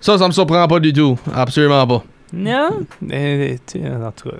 ça, 0.00 0.16
ça 0.16 0.26
me 0.26 0.32
surprend 0.32 0.66
pas 0.66 0.80
du 0.80 0.90
tout. 0.90 1.18
Absolument 1.34 1.86
pas. 1.86 2.02
Non, 2.32 2.80
euh, 3.12 3.56
tu 3.66 3.78
sais, 3.78 3.86
en 3.86 4.10
tout 4.10 4.30
cas. 4.30 4.36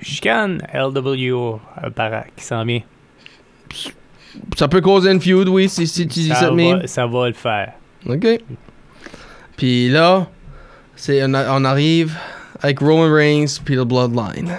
Chicane, 0.00 0.66
LWO, 0.72 1.60
qui 2.34 2.44
s'en 2.44 2.64
vient. 2.64 2.80
Ça 4.56 4.68
peut 4.68 4.80
causer 4.80 5.10
une 5.12 5.20
feud, 5.20 5.48
oui, 5.48 5.68
si, 5.68 5.86
si 5.86 6.08
tu 6.08 6.20
dis 6.20 6.28
ça 6.28 6.36
Ça 6.36 6.50
de 6.50 6.54
même. 6.54 6.80
va, 6.80 6.86
ça 6.86 7.06
va 7.06 7.28
le 7.28 7.34
faire. 7.34 7.74
Ok. 8.08 8.26
Puis 9.58 9.90
là, 9.90 10.28
c'est, 10.96 11.22
on 11.22 11.64
arrive 11.64 12.16
avec 12.62 12.78
Roman 12.80 13.12
Reigns 13.12 13.60
puis 13.62 13.74
le 13.74 13.84
Bloodline. 13.84 14.50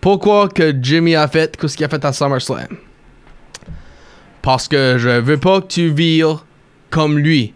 Pourquoi 0.00 0.48
que 0.48 0.72
Jimmy 0.80 1.16
a 1.16 1.26
fait 1.26 1.58
ce 1.60 1.76
qu'il 1.76 1.84
a 1.84 1.88
fait 1.88 2.04
à 2.04 2.12
SummerSlam? 2.12 2.68
Parce 4.42 4.68
que 4.68 4.94
je 4.96 5.08
veux 5.08 5.38
pas 5.38 5.60
que 5.60 5.66
tu 5.66 5.88
vires 5.88 6.46
comme 6.88 7.18
lui. 7.18 7.52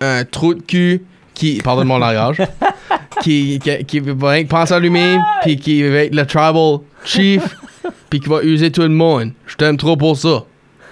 Un 0.00 0.24
trou 0.24 0.54
de 0.54 0.62
cul 0.62 1.04
qui, 1.34 1.60
pardon 1.62 1.82
de 1.82 1.86
mon 1.86 1.98
langage, 1.98 2.42
qui, 3.22 3.58
qui, 3.58 3.84
qui 3.84 4.00
va 4.00 4.30
rien 4.30 4.44
que 4.44 4.48
penser 4.48 4.74
à 4.74 4.78
lui-même, 4.78 5.22
puis 5.42 5.56
qui 5.56 5.82
va 5.82 6.04
être 6.04 6.14
le 6.14 6.26
tribal 6.26 6.78
chief, 7.04 7.42
puis 8.10 8.20
qui 8.20 8.28
va 8.28 8.42
user 8.42 8.70
tout 8.70 8.82
le 8.82 8.88
monde. 8.88 9.32
Je 9.46 9.56
t'aime 9.56 9.76
trop 9.76 9.96
pour 9.96 10.16
ça. 10.16 10.44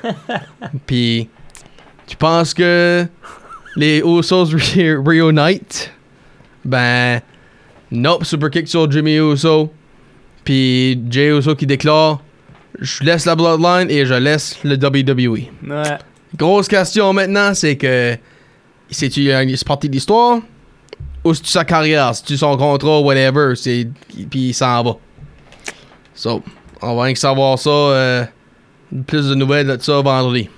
Puis, 0.87 1.29
tu 2.07 2.17
penses 2.17 2.53
que 2.53 3.07
les 3.77 3.99
Usos 4.01 4.45
re- 4.55 4.97
reunite? 5.03 5.91
Ben, 6.65 7.21
nope, 7.91 8.25
super 8.25 8.51
kick 8.51 8.69
sur 8.69 8.91
Jimmy 8.91 9.17
Uso. 9.17 9.73
Puis 10.45 11.01
Jay 11.09 11.29
Uso 11.29 11.55
qui 11.55 11.67
déclare 11.67 12.21
Je 12.79 13.03
laisse 13.03 13.25
la 13.25 13.35
Bloodline 13.35 13.91
et 13.91 14.05
je 14.05 14.13
laisse 14.13 14.59
le 14.63 14.77
WWE. 14.77 15.49
Ouais. 15.67 15.99
Grosse 16.37 16.69
question 16.69 17.13
maintenant, 17.15 17.55
c'est 17.55 17.77
que 17.77 18.17
c'est-tu 18.95 19.31
une 19.33 19.57
partie 19.67 19.89
de 19.89 19.95
l'histoire 19.95 20.39
ou 21.25 21.35
c'est-tu 21.35 21.49
sa 21.51 21.65
carrière, 21.65 22.15
c'est-tu 22.15 22.37
son 22.37 22.57
contrat, 22.57 23.01
whatever, 23.01 23.55
c'est 23.57 23.89
puis 24.31 24.49
il 24.49 24.55
s'en 24.55 24.83
va. 24.83 24.97
So, 26.15 26.43
on 26.83 26.95
va 26.97 27.03
rien 27.05 27.13
que 27.15 27.19
savoir 27.19 27.59
ça, 27.59 27.71
euh, 27.71 28.25
plus 29.07 29.29
de 29.29 29.35
nouvelles 29.35 29.67
de 29.67 29.81
ça 29.83 30.01
vendredi. 30.01 30.49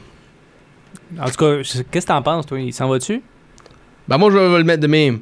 En 1.21 1.27
tout 1.31 1.37
cas, 1.37 1.57
qu'est-ce 1.63 1.83
que 2.07 2.13
t'en 2.13 2.21
penses, 2.23 2.47
toi? 2.47 2.61
Il 2.61 2.73
s'en 2.73 2.89
va-tu? 2.89 3.23
Ben 4.09 4.19
moi 4.19 4.31
je 4.31 4.37
vais 4.39 4.59
le 4.59 4.65
mettre 4.65 4.83
de 4.83 4.87
même. 4.89 5.21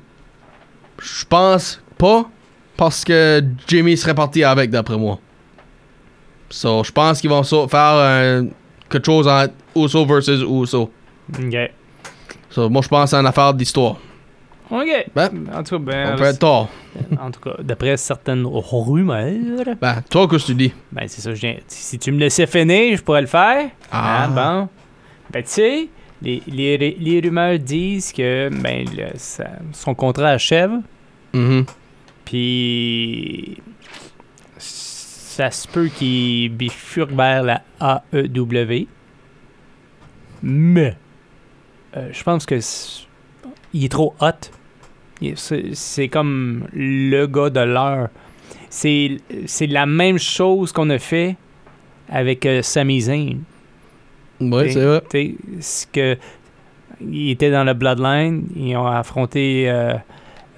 Je 1.00 1.24
pense 1.26 1.80
pas 1.98 2.28
parce 2.76 3.04
que 3.04 3.42
Jimmy 3.66 3.96
serait 3.96 4.14
parti 4.14 4.42
avec 4.44 4.70
d'après 4.70 4.96
moi. 4.96 5.18
So, 6.50 6.84
je 6.84 6.92
pense 6.92 7.20
qu'ils 7.20 7.30
vont 7.30 7.42
so- 7.42 7.68
faire 7.68 7.94
euh, 7.94 8.42
quelque 8.88 9.04
chose 9.06 9.26
entre 9.28 9.52
Uso 9.76 10.04
versus 10.06 10.40
Uso. 10.42 10.90
Ok. 11.38 11.70
So, 12.54 12.68
moi 12.70 12.82
je 12.82 12.88
pense 12.88 13.10
c'est 13.10 13.16
une 13.16 13.26
affaire 13.26 13.52
d'histoire. 13.52 13.96
Ok. 14.70 14.86
Ben, 15.14 15.30
en 15.54 15.62
tout 15.62 15.78
cas, 15.78 15.84
ben, 15.84 16.12
On 16.14 16.16
peut 16.16 16.24
être 16.24 16.38
tort. 16.38 16.68
en 17.20 17.30
tout 17.30 17.40
cas, 17.40 17.56
d'après 17.62 17.96
certaines 17.96 18.44
rumeurs, 18.46 19.74
Ben, 19.80 20.02
toi 20.08 20.26
qu'est-ce 20.28 20.46
que 20.46 20.52
tu 20.52 20.54
dis? 20.54 20.72
ben 20.92 21.04
c'est 21.08 21.20
ça, 21.20 21.34
je 21.34 21.40
viens. 21.40 21.56
Si 21.66 21.98
tu 21.98 22.12
me 22.12 22.18
laissais 22.18 22.46
finir, 22.46 22.96
je 22.96 23.02
pourrais 23.02 23.20
le 23.22 23.26
faire. 23.26 23.70
Ah. 23.90 24.24
Ah, 24.24 24.28
bon. 24.28 24.68
Ben, 25.30 25.42
tu 25.42 25.50
sais, 25.50 25.88
les, 26.22 26.42
les, 26.46 26.96
les 26.98 27.20
rumeurs 27.20 27.58
disent 27.58 28.12
que 28.12 28.48
ben, 28.50 28.86
le- 28.96 29.16
ça- 29.16 29.58
son 29.72 29.94
contrat 29.94 30.28
achève, 30.30 30.72
Mhm. 31.34 31.64
puis 32.24 33.58
ça 34.58 35.50
se 35.50 35.66
peut 35.68 35.88
qu'il 35.88 36.50
bifurque 36.50 37.10
vers 37.12 37.42
la 37.42 37.62
AEW. 37.80 38.86
Mais, 40.42 40.96
euh, 41.96 42.08
je 42.12 42.22
pense 42.22 42.46
que 42.46 42.60
c'est- 42.60 43.06
il 43.72 43.84
est 43.84 43.88
trop 43.88 44.14
hot. 44.20 44.50
C'est 45.74 46.08
comme 46.08 46.66
le 46.74 47.26
gars 47.26 47.50
de 47.50 47.60
l'heure. 47.60 48.08
C'est 48.68 49.18
la 49.68 49.86
même 49.86 50.18
chose 50.18 50.72
qu'on 50.72 50.90
a 50.90 50.98
fait 50.98 51.36
avec 52.08 52.44
euh, 52.46 52.60
Sami 52.62 53.00
Zayn. 53.00 53.38
Ouais, 54.40 54.70
c'est 54.70 54.84
vrai. 54.84 55.02
ce 55.60 55.86
que 55.86 56.16
il 57.00 57.30
était 57.30 57.50
dans 57.50 57.64
le 57.64 57.72
Bloodline, 57.74 58.46
ils 58.56 58.76
ont 58.76 58.86
affronté 58.86 59.70
euh, 59.70 59.94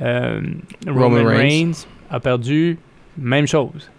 euh, 0.02 0.40
Roman, 0.86 1.08
Roman 1.18 1.24
Reigns. 1.26 1.72
A 2.10 2.20
perdu, 2.20 2.78
même 3.18 3.46
chose. 3.46 3.90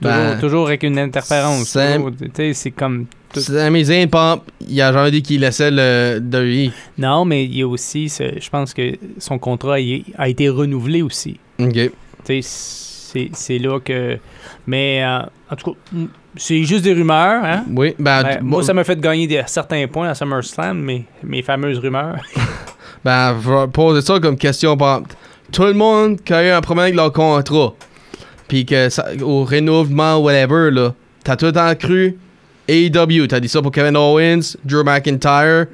Toujours, 0.00 0.16
Ben, 0.16 0.38
toujours 0.38 0.66
avec 0.66 0.82
une 0.82 0.98
interférence. 0.98 1.72
Toujours, 1.72 2.10
C'est 2.52 2.70
comme 2.70 3.06
Sami 3.34 3.84
Zayn, 3.84 4.08
Pump, 4.08 4.42
il 4.68 4.80
a 4.80 4.92
jamais 4.92 5.10
dit 5.10 5.22
qu'il 5.22 5.40
laissait 5.40 5.70
le 5.70 6.18
WWE. 6.20 6.70
non, 6.98 7.24
mais 7.24 7.44
il 7.44 7.56
y 7.58 7.62
a 7.62 7.68
aussi, 7.68 8.08
ce- 8.08 8.38
je 8.40 8.50
pense 8.50 8.72
que 8.74 8.92
son 9.18 9.38
contrat 9.38 9.76
a 10.16 10.28
été 10.28 10.48
renouvelé 10.48 11.02
aussi. 11.02 11.38
Ok. 11.60 11.90
T'sais, 12.24 12.40
C'est 12.42 13.30
c'est 13.32 13.58
là 13.58 13.80
que. 13.80 14.18
Mais 14.66 15.02
euh, 15.02 15.20
en 15.50 15.56
tout 15.56 15.72
cas, 15.72 15.78
c'est 16.36 16.62
juste 16.64 16.84
des 16.84 16.92
rumeurs, 16.92 17.42
hein? 17.44 17.64
Oui, 17.74 17.94
ben, 17.98 18.22
Ben, 18.22 18.36
tu- 18.38 18.44
moi, 18.44 18.62
ça 18.62 18.74
m'a 18.74 18.84
fait 18.84 19.00
gagner 19.00 19.26
des, 19.26 19.42
certains 19.46 19.86
points 19.88 20.08
à 20.10 20.14
SummerSlam, 20.14 20.78
mes, 20.78 21.04
mes 21.22 21.42
fameuses 21.42 21.78
rumeurs. 21.78 22.18
Ben, 23.04 23.36
je 23.42 23.48
vais 23.48 23.68
poser 23.68 24.02
ça 24.04 24.18
comme 24.18 24.36
question. 24.36 24.76
Tout 25.52 25.62
le 25.64 25.72
monde 25.72 26.20
qui 26.20 26.32
a 26.34 26.44
eu 26.44 26.50
un 26.50 26.60
problème 26.60 26.82
avec 26.82 26.96
leur 26.96 27.12
contrat, 27.12 27.72
puis 28.48 28.66
que 28.66 28.88
ça, 28.88 29.06
au 29.22 29.44
renouvellement, 29.44 30.16
whatever, 30.16 30.70
là, 30.72 30.92
t'as 31.22 31.36
tout 31.36 31.46
le 31.46 31.52
temps 31.52 31.72
cru 31.76 32.18
AEW. 32.68 33.26
T'as 33.26 33.40
dit 33.40 33.48
ça 33.48 33.62
pour 33.62 33.72
Kevin 33.72 33.96
Owens, 33.96 34.56
Drew 34.64 34.84
McIntyre. 34.84 35.66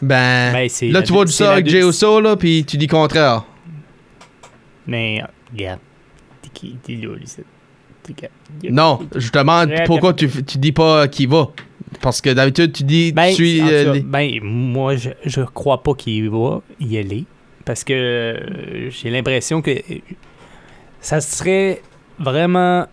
Ben, 0.00 0.52
Ben, 0.52 0.68
là, 0.90 1.02
tu 1.02 1.12
vois 1.12 1.24
du 1.24 1.32
ça 1.32 1.52
avec 1.52 1.68
Jey 1.68 1.86
Uso, 1.86 2.20
là, 2.20 2.36
puis 2.36 2.64
tu 2.64 2.76
dis 2.76 2.88
contraire. 2.88 3.44
Mais, 4.86 5.22
euh, 5.22 5.26
regarde. 5.52 5.80
T'es 6.42 6.50
qui? 6.52 6.76
T'es 6.82 6.94
là? 6.96 7.10
Non, 8.70 9.00
je 9.14 9.30
te 9.30 9.38
demande 9.38 9.70
pourquoi 9.86 10.12
tu, 10.12 10.28
tu 10.28 10.58
dis 10.58 10.72
pas 10.72 11.08
qui 11.08 11.26
va. 11.26 11.48
Parce 12.00 12.20
que 12.20 12.30
d'habitude, 12.30 12.72
tu 12.72 12.84
dis, 12.84 13.12
Ben, 13.12 13.34
tu 13.34 13.60
euh, 13.62 13.94
cas, 13.94 14.00
ben, 14.04 14.40
moi, 14.42 14.96
je, 14.96 15.10
je 15.24 15.42
crois 15.42 15.82
pas 15.82 15.94
qu'il 15.94 16.30
va 16.30 16.60
y 16.80 16.98
aller. 16.98 17.24
Parce 17.64 17.84
que 17.84 17.92
euh, 17.92 18.90
j'ai 18.90 19.10
l'impression 19.10 19.62
que 19.62 19.70
euh, 19.70 19.98
ça 21.00 21.20
serait 21.20 21.82
vraiment 22.18 22.86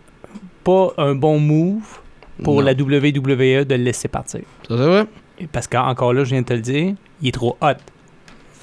pas 0.63 0.94
un 0.98 1.16
bon 1.16 1.39
move 1.39 2.00
pour 2.43 2.55
Non. 2.55 2.62
la 2.62 2.72
WWE 2.74 3.65
de 3.65 3.75
le 3.75 3.84
laisser 3.84 4.08
partir. 4.08 4.41
Ça, 4.67 4.77
c'est 4.77 4.86
vrai? 4.86 5.05
Parce 5.51 5.67
qu'encore 5.67 6.13
là, 6.13 6.24
je 6.24 6.31
viens 6.31 6.41
de 6.41 6.46
te 6.48 6.53
le 6.53 6.60
dire, 6.62 6.96
il 7.22 7.27
est 7.27 7.31
trop 7.31 7.58
hot. 7.62 7.74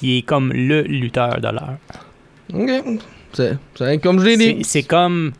Il 0.03 0.19
est 0.19 0.23
comme 0.23 0.53
le 0.53 0.83
lutteur 0.83 1.41
de 1.41 1.49
l'heure. 1.49 1.77
Ok. 2.53 3.01
C'est 3.33 3.57
c'est 3.75 3.99
comme 3.99 4.21
je 4.21 4.25
l'ai 4.27 4.37
dit. 4.37 4.59
c'est 4.65 4.83
comme 4.83 5.33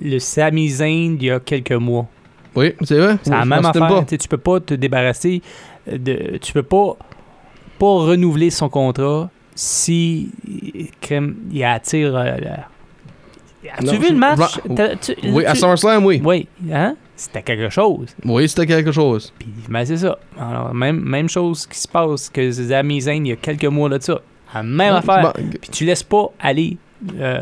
le 0.00 0.18
Sami 0.18 0.68
Zayn 0.68 1.16
d'il 1.16 1.26
y 1.26 1.30
a 1.30 1.40
quelques 1.40 1.72
mois. 1.72 2.06
Oui, 2.54 2.72
c'est 2.82 2.98
vrai. 2.98 3.16
C'est 3.22 3.30
la 3.30 3.42
Je 3.42 3.48
même 3.48 3.64
affaire. 3.64 4.04
Tu 4.06 4.28
peux 4.28 4.38
pas 4.38 4.60
te 4.60 4.74
débarrasser 4.74 5.42
de. 5.90 6.36
Tu 6.38 6.52
peux 6.52 6.62
pas, 6.62 6.96
pas 7.78 7.86
renouveler 7.86 8.50
son 8.50 8.68
contrat 8.68 9.30
si 9.54 10.30
crème, 11.00 11.36
il 11.52 11.62
attire. 11.64 12.16
euh, 12.16 12.36
la- 12.38 12.68
As-tu 13.74 13.84
Non, 13.86 13.92
vu 13.92 14.06
je- 14.08 14.12
le 14.12 14.18
match? 14.18 14.38
je- 14.68 14.74
T'as- 14.74 14.96
tu- 14.96 15.14
Oui, 15.30 15.44
à 15.44 15.54
SummerSlam, 15.54 16.04
oui. 16.04 16.20
Oui, 16.24 16.48
hein? 16.72 16.96
C'était 17.16 17.42
quelque 17.42 17.68
chose. 17.68 18.06
Oui, 18.24 18.48
c'était 18.48 18.66
quelque 18.66 18.90
chose. 18.92 19.32
Puis, 19.38 19.48
ben, 19.68 19.84
c'est 19.84 19.98
ça. 19.98 20.18
Alors, 20.38 20.74
même, 20.74 21.00
même 21.00 21.28
chose 21.28 21.66
qui 21.66 21.78
se 21.78 21.86
passe 21.86 22.28
que 22.30 22.50
Zayn 22.50 22.90
il 22.90 23.26
y 23.28 23.32
a 23.32 23.36
quelques 23.36 23.64
mois 23.66 23.88
de 23.88 24.00
ça. 24.00 24.20
La 24.54 24.62
même 24.62 24.94
affaire. 24.94 25.22
Bon, 25.22 25.32
Puis 25.60 25.70
tu 25.70 25.84
laisses 25.84 26.02
pas 26.02 26.30
aller 26.40 26.76
euh, 27.18 27.38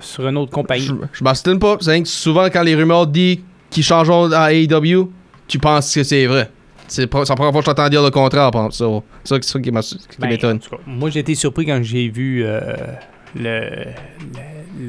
sur 0.00 0.26
une 0.28 0.36
autre 0.38 0.50
compagnie. 0.52 0.86
Je, 0.86 0.94
je 1.12 1.24
m'astine 1.24 1.58
pas. 1.58 1.76
C'est 1.80 2.00
que 2.02 2.08
souvent, 2.08 2.46
quand 2.46 2.62
les 2.62 2.74
rumeurs 2.74 3.06
disent 3.06 3.38
qu'ils 3.70 3.84
changeront 3.84 4.30
à 4.32 4.52
AEW, 4.52 5.10
tu 5.46 5.58
penses 5.58 5.94
que 5.94 6.02
c'est 6.04 6.26
vrai. 6.26 6.48
C'est 6.88 7.02
la 7.02 7.06
première 7.08 7.52
fois 7.52 7.60
que 7.60 7.64
j'entends 7.66 7.88
dire 7.88 8.02
le 8.02 8.10
contraire, 8.10 8.50
par 8.50 8.66
exemple. 8.66 8.74
Ça, 8.74 8.84
C'est 9.24 9.34
ça 9.34 9.40
qui- 9.40 9.48
ça 9.48 9.60
qui 9.60 9.70
Ben, 10.18 10.28
m'étonne. 10.28 10.60
moi, 10.86 11.10
j'ai 11.10 11.20
été 11.20 11.34
surpris 11.34 11.64
quand 11.66 11.80
j'ai 11.82 12.08
vu 12.08 12.42
euh, 12.44 12.60
le, 13.34 13.86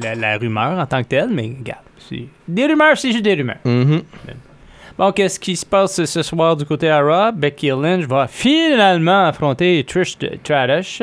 la- 0.00 0.14
la 0.14 0.36
rumeur 0.38 0.78
en 0.78 0.86
tant 0.86 1.02
que 1.02 1.08
telle, 1.08 1.30
mais 1.32 1.54
regarde, 1.58 1.80
des 2.48 2.66
rumeurs, 2.66 2.96
c'est 2.96 3.12
juste 3.12 3.24
des 3.24 3.34
rumeurs. 3.34 3.56
Mhm. 3.64 4.02
Bon, 4.96 5.10
qu'est-ce 5.10 5.40
qui 5.40 5.56
se 5.56 5.66
passe 5.66 6.04
ce 6.04 6.22
soir 6.22 6.56
du 6.56 6.64
côté 6.64 6.88
à 6.88 7.00
Raw? 7.00 7.32
Becky 7.32 7.68
Lynch 7.70 8.04
va 8.04 8.28
finalement 8.28 9.26
affronter 9.26 9.84
Trish 9.86 10.16
Stratus, 10.40 11.02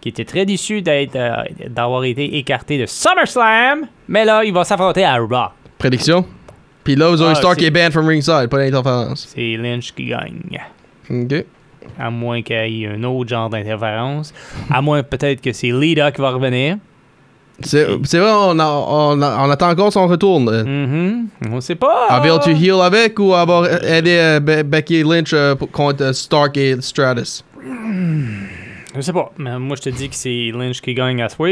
qui 0.00 0.08
était 0.08 0.24
très 0.24 0.46
déçu 0.46 0.80
d'être, 0.80 1.16
euh, 1.16 1.42
d'avoir 1.68 2.04
été 2.04 2.38
écarté 2.38 2.78
de 2.78 2.86
SummerSlam, 2.86 3.86
mais 4.08 4.24
là, 4.24 4.42
il 4.42 4.54
va 4.54 4.64
s'affronter 4.64 5.04
à 5.04 5.16
Raw. 5.16 5.50
Prédiction? 5.76 6.24
Puis 6.82 6.94
là, 6.96 7.08
avez 7.08 7.24
Ah, 7.26 7.34
Stark 7.34 7.60
est 7.62 7.70
banned 7.70 7.92
from 7.92 8.06
ringside, 8.06 8.48
pas 8.48 8.58
d'interférence. 8.58 9.26
C'est 9.34 9.56
Lynch 9.56 9.92
qui 9.92 10.06
gagne. 10.06 10.40
Ok. 11.10 11.44
À 11.98 12.10
moins 12.10 12.40
qu'il 12.42 12.56
y 12.70 12.84
ait 12.84 12.88
un 12.88 13.02
autre 13.04 13.28
genre 13.28 13.50
d'interférence. 13.50 14.32
À 14.70 14.80
moins 14.80 15.02
peut-être 15.02 15.40
que 15.40 15.52
c'est 15.52 15.70
Lita 15.72 16.10
qui 16.10 16.20
va 16.20 16.30
revenir. 16.30 16.76
C'est 17.62 17.84
vrai, 17.84 18.30
on, 18.32 18.58
a- 18.58 18.66
on, 18.88 19.22
a- 19.22 19.46
on 19.46 19.50
attend 19.50 19.70
encore 19.70 19.92
son 19.92 20.06
retour. 20.06 20.42
euh. 20.48 20.62
Mhm. 20.64 21.28
On 21.50 21.60
sait 21.60 21.74
pas. 21.74 22.20
Va-tu 22.20 22.52
heal 22.54 22.80
avec 22.82 23.18
ou 23.18 23.28
va 23.30 23.62
aider 23.82 24.18
euh, 24.18 24.40
Be- 24.40 24.62
Becky 24.62 25.02
Lynch 25.02 25.32
euh, 25.32 25.54
contre 25.72 26.12
Stark 26.14 26.56
et 26.58 26.76
Stratus? 26.80 27.44
Je 28.94 29.00
sais 29.00 29.12
pas. 29.12 29.30
Mais 29.38 29.58
moi, 29.58 29.76
je 29.76 29.82
te 29.82 29.88
dis 29.88 30.08
que 30.08 30.14
c'est 30.14 30.50
Lynch 30.54 30.80
qui 30.80 30.94
gagne 30.94 31.22
à 31.22 31.28
soir. 31.28 31.48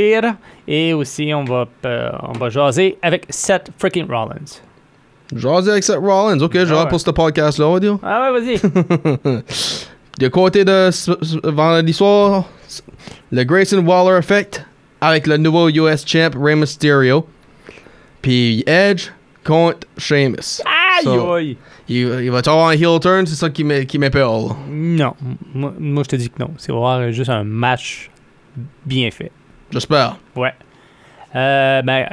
Et 0.69 0.93
aussi, 0.93 1.33
on 1.35 1.45
va, 1.45 1.67
euh, 1.87 2.11
on 2.23 2.33
va 2.39 2.49
jaser 2.51 2.97
avec 3.03 3.27
Seth 3.31 3.71
freaking 3.79 4.07
Rollins. 4.07 4.61
Jaser 5.35 5.71
avec 5.73 5.85
Seth 5.85 5.97
Rollins. 5.99 6.39
Ok, 6.41 6.53
je 6.55 6.59
Ah 6.61 6.75
rentre 6.75 6.85
ouais. 6.85 6.89
pour 6.91 7.01
ce 7.01 7.11
podcast-là, 7.11 7.67
on 7.67 7.73
va 7.75 7.81
dire. 7.81 7.99
Ah 8.03 8.31
ouais, 8.33 8.41
vas-y. 8.41 9.41
Du 10.17 10.31
côté 10.31 10.65
de 10.65 10.91
vendredi 11.51 11.93
soir, 11.93 12.45
le 13.33 13.43
Grayson 13.43 13.79
Waller 13.85 14.17
Effect 14.19 14.65
avec 15.07 15.27
le 15.27 15.37
nouveau 15.37 15.69
US 15.69 16.05
Champ 16.07 16.31
Rey 16.41 16.57
Mysterio. 16.57 17.27
Puis 18.23 18.63
Edge 18.67 19.09
contre 19.45 19.87
Sheamus. 19.99 20.63
Aïe, 20.65 21.05
So, 21.05 21.33
aïe. 21.35 21.57
il, 21.89 21.97
il 22.23 22.31
va 22.31 22.39
avoir 22.39 22.69
un 22.69 22.73
heel 22.73 22.99
turn, 23.01 23.27
c'est 23.27 23.35
ça 23.35 23.51
qui 23.51 23.65
m'é- 23.65 23.85
qui 23.85 23.99
m'épelle. 23.99 24.25
Non. 24.71 25.15
Moi, 25.55 25.75
moi, 25.79 26.03
je 26.05 26.09
te 26.09 26.17
dis 26.17 26.31
que 26.31 26.39
non. 26.39 26.51
C'est 26.57 26.73
voir 26.73 27.11
juste 27.13 27.31
un 27.31 27.45
match 27.45 28.11
bien 28.87 29.11
fait. 29.11 29.31
J'espère. 29.71 30.17
Ouais. 30.37 30.53
Euh, 31.35 31.83
ben, 31.83 32.07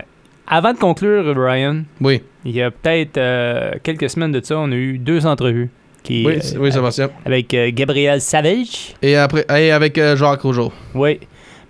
avant 0.47 0.73
de 0.73 0.80
conclure, 0.80 1.34
Brian, 1.36 1.84
Oui, 2.01 2.21
il 2.43 2.51
y 2.56 2.62
a 2.62 2.71
peut-être 2.71 3.17
euh, 3.17 3.71
quelques 3.84 4.10
semaines 4.10 4.32
de 4.32 4.43
ça, 4.43 4.58
on 4.58 4.71
a 4.71 4.75
eu 4.75 4.97
deux 4.97 5.25
entrevues. 5.25 5.69
Qui, 6.04 6.25
oui, 6.25 6.39
euh, 6.43 6.58
oui, 6.58 6.71
Sébastien. 6.71 7.12
avec 7.23 7.54
euh, 7.54 7.69
Gabriel 7.71 8.19
Savage. 8.19 8.95
Et 9.04 9.15
après, 9.15 9.45
et 9.56 9.71
avec 9.71 9.95
Jacques 10.15 10.41
Rougeau. 10.41 10.73
Oui. 10.95 11.19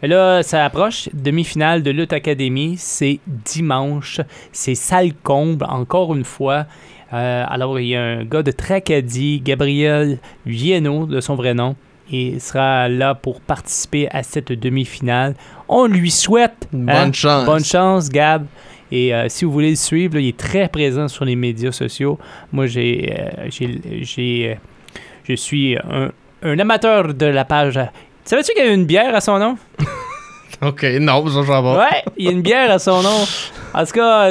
Mais 0.01 0.07
là, 0.07 0.41
ça 0.43 0.65
approche. 0.65 1.09
Demi-finale 1.13 1.83
de 1.83 1.91
Lutte 1.91 2.13
Academy, 2.13 2.75
c'est 2.77 3.19
dimanche. 3.27 4.21
C'est 4.51 4.75
salle 4.75 5.13
comble, 5.13 5.65
encore 5.65 6.15
une 6.15 6.23
fois. 6.23 6.65
Euh, 7.13 7.43
alors, 7.47 7.79
il 7.79 7.87
y 7.87 7.95
a 7.95 8.01
un 8.01 8.23
gars 8.23 8.41
de 8.41 8.51
Tracadie, 8.51 9.41
Gabriel 9.43 10.17
Vieno, 10.45 11.05
de 11.05 11.21
son 11.21 11.35
vrai 11.35 11.53
nom, 11.53 11.75
et 12.11 12.27
il 12.27 12.41
sera 12.41 12.87
là 12.89 13.15
pour 13.15 13.41
participer 13.41 14.07
à 14.11 14.23
cette 14.23 14.51
demi-finale. 14.51 15.35
On 15.67 15.87
lui 15.87 16.09
souhaite 16.09 16.67
Bonne 16.71 16.89
hein, 16.89 17.11
chance. 17.13 17.45
Bonne 17.45 17.63
chance, 17.63 18.09
Gab. 18.09 18.45
Et 18.91 19.13
euh, 19.13 19.29
si 19.29 19.45
vous 19.45 19.51
voulez 19.51 19.69
le 19.69 19.75
suivre, 19.75 20.15
là, 20.15 20.21
il 20.21 20.29
est 20.29 20.37
très 20.37 20.67
présent 20.67 21.07
sur 21.07 21.25
les 21.25 21.35
médias 21.35 21.71
sociaux. 21.71 22.17
Moi, 22.51 22.67
j'ai, 22.67 23.13
euh, 23.17 23.47
j'ai, 23.49 23.79
j'ai, 24.01 24.57
je 25.23 25.33
suis 25.33 25.77
un, 25.77 26.11
un 26.41 26.59
amateur 26.59 27.13
de 27.13 27.25
la 27.25 27.45
page. 27.45 27.79
Savais-tu 28.25 28.53
qu'il 28.53 28.65
y 28.65 28.67
a 28.67 28.71
une 28.73 28.85
bière 28.85 29.13
à 29.15 29.21
son 29.21 29.37
nom? 29.39 29.57
Ok, 30.63 30.83
non, 30.99 31.25
ça, 31.27 31.39
je 31.39 31.45
sais 31.45 31.47
pas. 31.47 31.61
Ouais, 31.79 32.03
il 32.17 32.25
y 32.25 32.27
a 32.27 32.31
une 32.31 32.43
bière 32.43 32.69
à 32.69 32.77
son 32.77 33.01
nom. 33.01 33.25
En 33.73 33.83
tout 33.83 33.93
cas, 33.93 34.29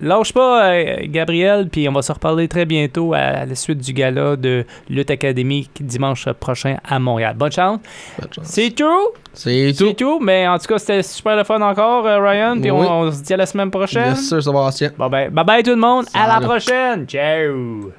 lâche 0.00 0.32
pas, 0.32 0.70
euh, 0.72 0.96
Gabriel, 1.04 1.68
puis 1.70 1.86
on 1.86 1.92
va 1.92 2.00
se 2.00 2.12
reparler 2.12 2.48
très 2.48 2.64
bientôt 2.64 3.12
à 3.12 3.44
la 3.44 3.54
suite 3.54 3.76
du 3.78 3.92
gala 3.92 4.36
de 4.36 4.64
Lutte 4.88 5.10
Académique 5.10 5.70
dimanche 5.80 6.26
prochain 6.40 6.76
à 6.88 6.98
Montréal. 6.98 7.34
Bonne 7.36 7.52
chance. 7.52 7.80
Bonne 8.18 8.32
chance. 8.32 8.46
C'est 8.46 8.70
tout? 8.70 9.10
C'est 9.34 9.74
C'est 9.74 9.84
tout. 9.84 9.92
tout. 9.92 10.18
Mais 10.22 10.48
en 10.48 10.56
tout 10.58 10.66
cas, 10.66 10.78
c'était 10.78 11.02
super 11.02 11.36
le 11.36 11.44
fun 11.44 11.60
encore, 11.60 12.06
euh, 12.06 12.18
Ryan. 12.18 12.58
Puis 12.58 12.70
Oui. 12.70 12.86
on, 12.88 13.00
on 13.02 13.12
se 13.12 13.22
dit 13.22 13.34
à 13.34 13.36
la 13.36 13.44
semaine 13.46 13.70
prochaine. 13.70 14.12
Yes, 14.14 14.28
sir, 14.30 14.42
Sébastien. 14.42 14.92
Bon 14.96 15.10
ben, 15.10 15.28
bye 15.30 15.44
bye 15.44 15.62
tout 15.62 15.70
le 15.70 15.76
monde. 15.76 16.06
À 16.14 16.26
la 16.26 16.40
prochaine. 16.40 17.06
Ciao. 17.06 17.90